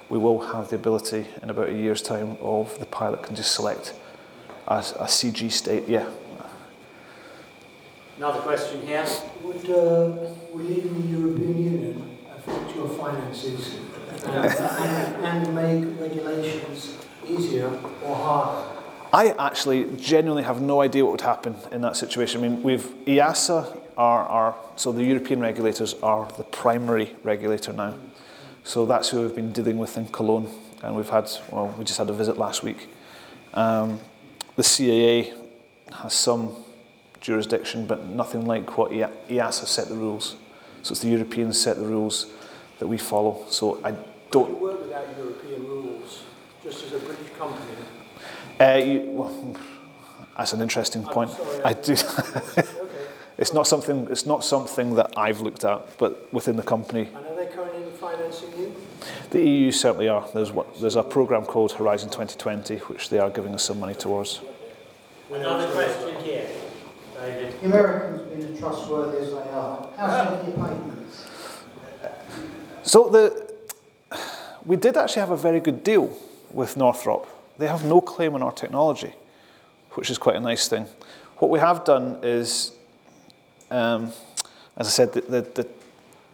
[0.08, 3.50] We will have the ability in about a year's time of the pilot can just
[3.50, 3.94] select
[4.68, 5.88] a, a CG state.
[5.88, 6.08] Yeah,
[8.16, 9.04] Another question here.
[9.42, 13.74] Would, uh, would leaving the European Union affect your finances
[14.24, 14.46] and,
[15.24, 17.72] and make regulations easier
[18.04, 18.68] or harder?
[19.12, 22.44] I actually genuinely have no idea what would happen in that situation.
[22.44, 27.94] I mean, we've EASA are, are so the European regulators are the primary regulator now.
[28.64, 30.48] So that's who we've been dealing with in Cologne,
[30.82, 32.88] and we've had well, we just had a visit last week.
[33.52, 34.00] Um,
[34.56, 35.34] the CAA
[35.92, 36.56] has some
[37.20, 40.36] jurisdiction, but nothing like what EASA set the rules.
[40.82, 42.26] So it's the Europeans set the rules
[42.78, 43.44] that we follow.
[43.50, 43.94] So I
[44.30, 44.48] don't.
[44.48, 46.22] You work without European rules,
[46.62, 47.66] just as a British company.
[48.58, 49.56] Uh, you, well,
[50.38, 51.30] that's an interesting I'm point.
[51.32, 51.96] sorry, I I- do.
[53.40, 53.46] Okay.
[53.46, 54.06] it's not something.
[54.10, 57.90] It's not something that I've looked at, but within the company, And are they currently
[57.98, 58.74] financing you?
[59.30, 60.28] the EU certainly are.
[60.34, 63.94] There's what, there's a program called Horizon 2020, which they are giving us some money
[63.94, 64.40] towards.
[65.32, 66.48] Another question here.
[67.18, 67.54] David.
[67.60, 71.26] The Americans being as trustworthy as they are, how's getting your patents?
[72.82, 73.50] So the
[74.66, 76.14] we did actually have a very good deal
[76.52, 77.26] with Northrop.
[77.58, 79.14] They have no claim on our technology,
[79.92, 80.86] which is quite a nice thing.
[81.38, 82.72] What we have done is,
[83.70, 84.12] um,
[84.76, 85.66] as I said, the, the,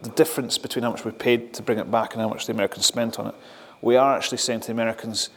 [0.01, 2.53] the, difference between how much we paid to bring it back and how much the
[2.53, 3.35] Americans spent on it,
[3.81, 5.29] we are actually saying to the Americans,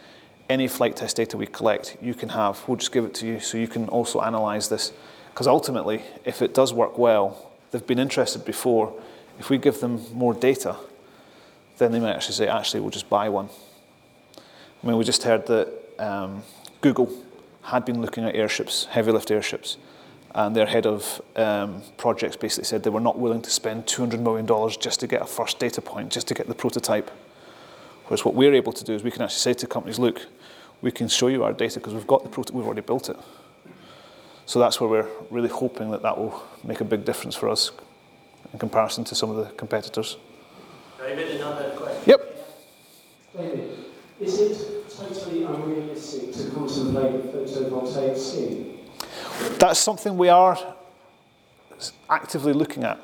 [0.48, 2.62] any flight test data we collect, you can have.
[2.66, 4.92] We'll just give it to you so you can also analyse this.
[5.32, 8.92] Because ultimately, if it does work well, they've been interested before.
[9.38, 10.76] If we give them more data,
[11.78, 13.48] then they might actually say, actually, we'll just buy one.
[14.82, 15.68] I mean, we just heard that
[15.98, 16.42] um,
[16.80, 17.12] Google
[17.62, 19.76] had been looking at airships, heavy lift airships,
[20.34, 24.20] and their head of um, projects basically said they were not willing to spend $200
[24.20, 24.46] million
[24.78, 27.10] just to get a first data point, just to get the prototype.
[28.06, 30.26] Whereas what we're able to do is we can actually say to companies, look,
[30.82, 33.16] we can show you our data because we've got the prototype, we've already built it.
[34.46, 37.70] So that's where we're really hoping that that will make a big difference for us
[38.52, 40.16] in comparison to some of the competitors.
[40.98, 42.02] David, another question.
[42.06, 42.46] Yep.
[43.36, 43.78] David,
[44.20, 48.79] is it totally unrealistic to contemplate a photovoltaic scheme?
[49.58, 50.58] That's something we are
[52.08, 52.98] actively looking at.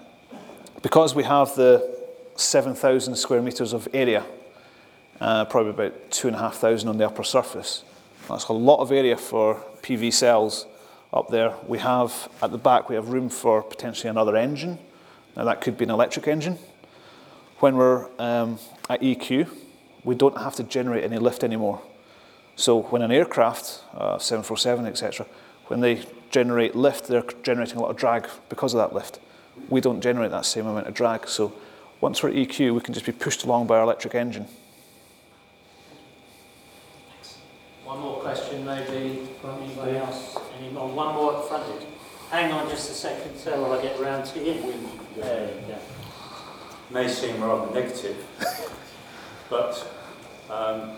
[0.83, 1.97] Because we have the
[2.37, 4.25] 7,000 square metres of area,
[5.21, 7.83] uh, probably about 2,500 on the upper surface.
[8.29, 10.67] That's a lot of area for PV cells
[11.13, 11.55] up there.
[11.67, 14.79] We have, at the back, we have room for potentially another engine.
[15.37, 16.59] Now, that could be an electric engine.
[17.61, 18.59] When we're um,
[18.91, 19.49] at EQ,
[20.05, 21.81] we don't have to generate any lift anymore.
[22.55, 25.27] So when an aircraft, uh, 747, etc.,
[25.69, 29.19] when they generate lift, they're generating a lot of drag because of that lift.
[29.69, 31.29] We don't generate that same amount of drag.
[31.29, 31.53] So
[32.01, 34.47] once we're at EQ, we can just be pushed along by our electric engine.
[37.85, 40.37] One more question, maybe from anybody else.
[40.59, 40.89] Any more?
[40.89, 41.65] One more up front.
[42.31, 44.75] Hang on just a second, sir, while I get round to you.
[45.17, 45.79] There you go.
[46.91, 48.17] may seem rather negative,
[49.51, 49.87] but
[50.51, 50.91] um,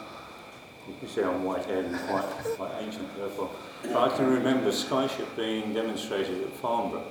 [0.89, 2.25] you can see I'm white-haired and quite,
[2.57, 3.51] quite ancient therefore.
[3.85, 7.05] I can remember Skyship being demonstrated at Farnborough,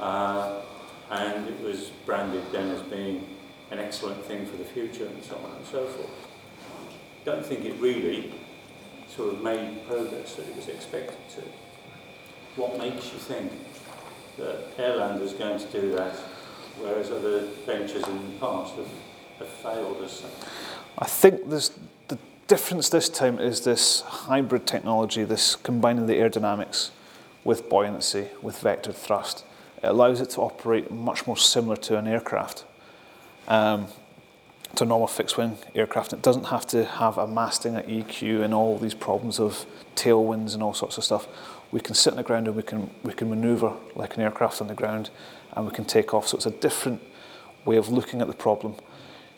[0.00, 0.60] uh,
[1.10, 3.26] and it was branded then as being
[3.70, 6.10] an excellent thing for the future and so on and so forth.
[7.24, 8.32] Don't think it really
[9.08, 11.42] sort of made progress that it was expected to.
[12.60, 13.52] What makes you think
[14.36, 16.14] that Airland is going to do that
[16.80, 18.88] whereas other ventures in the past have,
[19.38, 20.30] have failed as such.
[20.98, 21.72] I think this,
[22.08, 22.18] the
[22.48, 26.90] difference this time is this hybrid technology, this combining the aerodynamics
[27.44, 29.44] with buoyancy, with vector thrust.
[29.82, 32.64] It allows it to operate much more similar to an aircraft,
[33.48, 33.86] um,
[34.76, 36.14] to a normal fixed-wing aircraft.
[36.14, 40.54] It doesn't have to have a masting at EQ and all these problems of tailwinds
[40.54, 41.28] and all sorts of stuff.
[41.70, 44.62] We can sit on the ground and we can, we can maneuver like an aircraft
[44.62, 45.10] on the ground
[45.52, 46.28] and we can take off.
[46.28, 47.02] So it's a different
[47.66, 48.76] way of looking at the problem.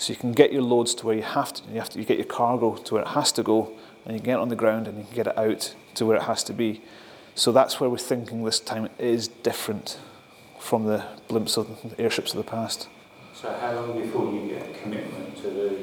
[0.00, 2.06] So you can get your loads to where you have to, you have to, you
[2.06, 3.70] get your cargo to where it has to go,
[4.06, 6.06] and you can get it on the ground and you can get it out to
[6.06, 6.80] where it has to be.
[7.34, 9.98] So that's where we're thinking this time is different
[10.58, 12.88] from the blimps of the airships of the past.
[13.34, 15.78] So how long before you get a commitment to the,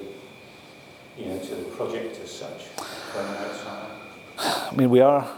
[1.15, 3.91] you know, to the project as such from outside?
[4.39, 5.30] I mean, we are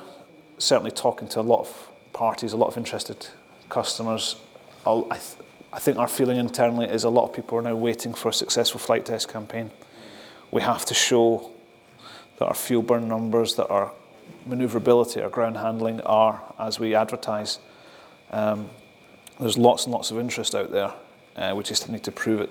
[0.57, 3.27] certainly talking to a lot of parties, a lot of interested
[3.67, 4.37] customers.
[4.87, 8.13] I, th- I think our feeling internally is a lot of people are now waiting
[8.13, 9.69] for a successful flight test campaign.
[10.51, 11.51] We have to show
[12.37, 13.91] that our fuel burn numbers, that our
[14.47, 17.59] manoeuvrability, our ground handling are as we advertise.
[18.31, 18.69] Um,
[19.39, 20.93] there's lots and lots of interest out there.
[21.35, 22.49] Uh, we just need to prove it.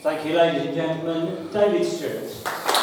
[0.00, 1.52] Thank you, ladies and gentlemen.
[1.52, 2.77] David Stewart.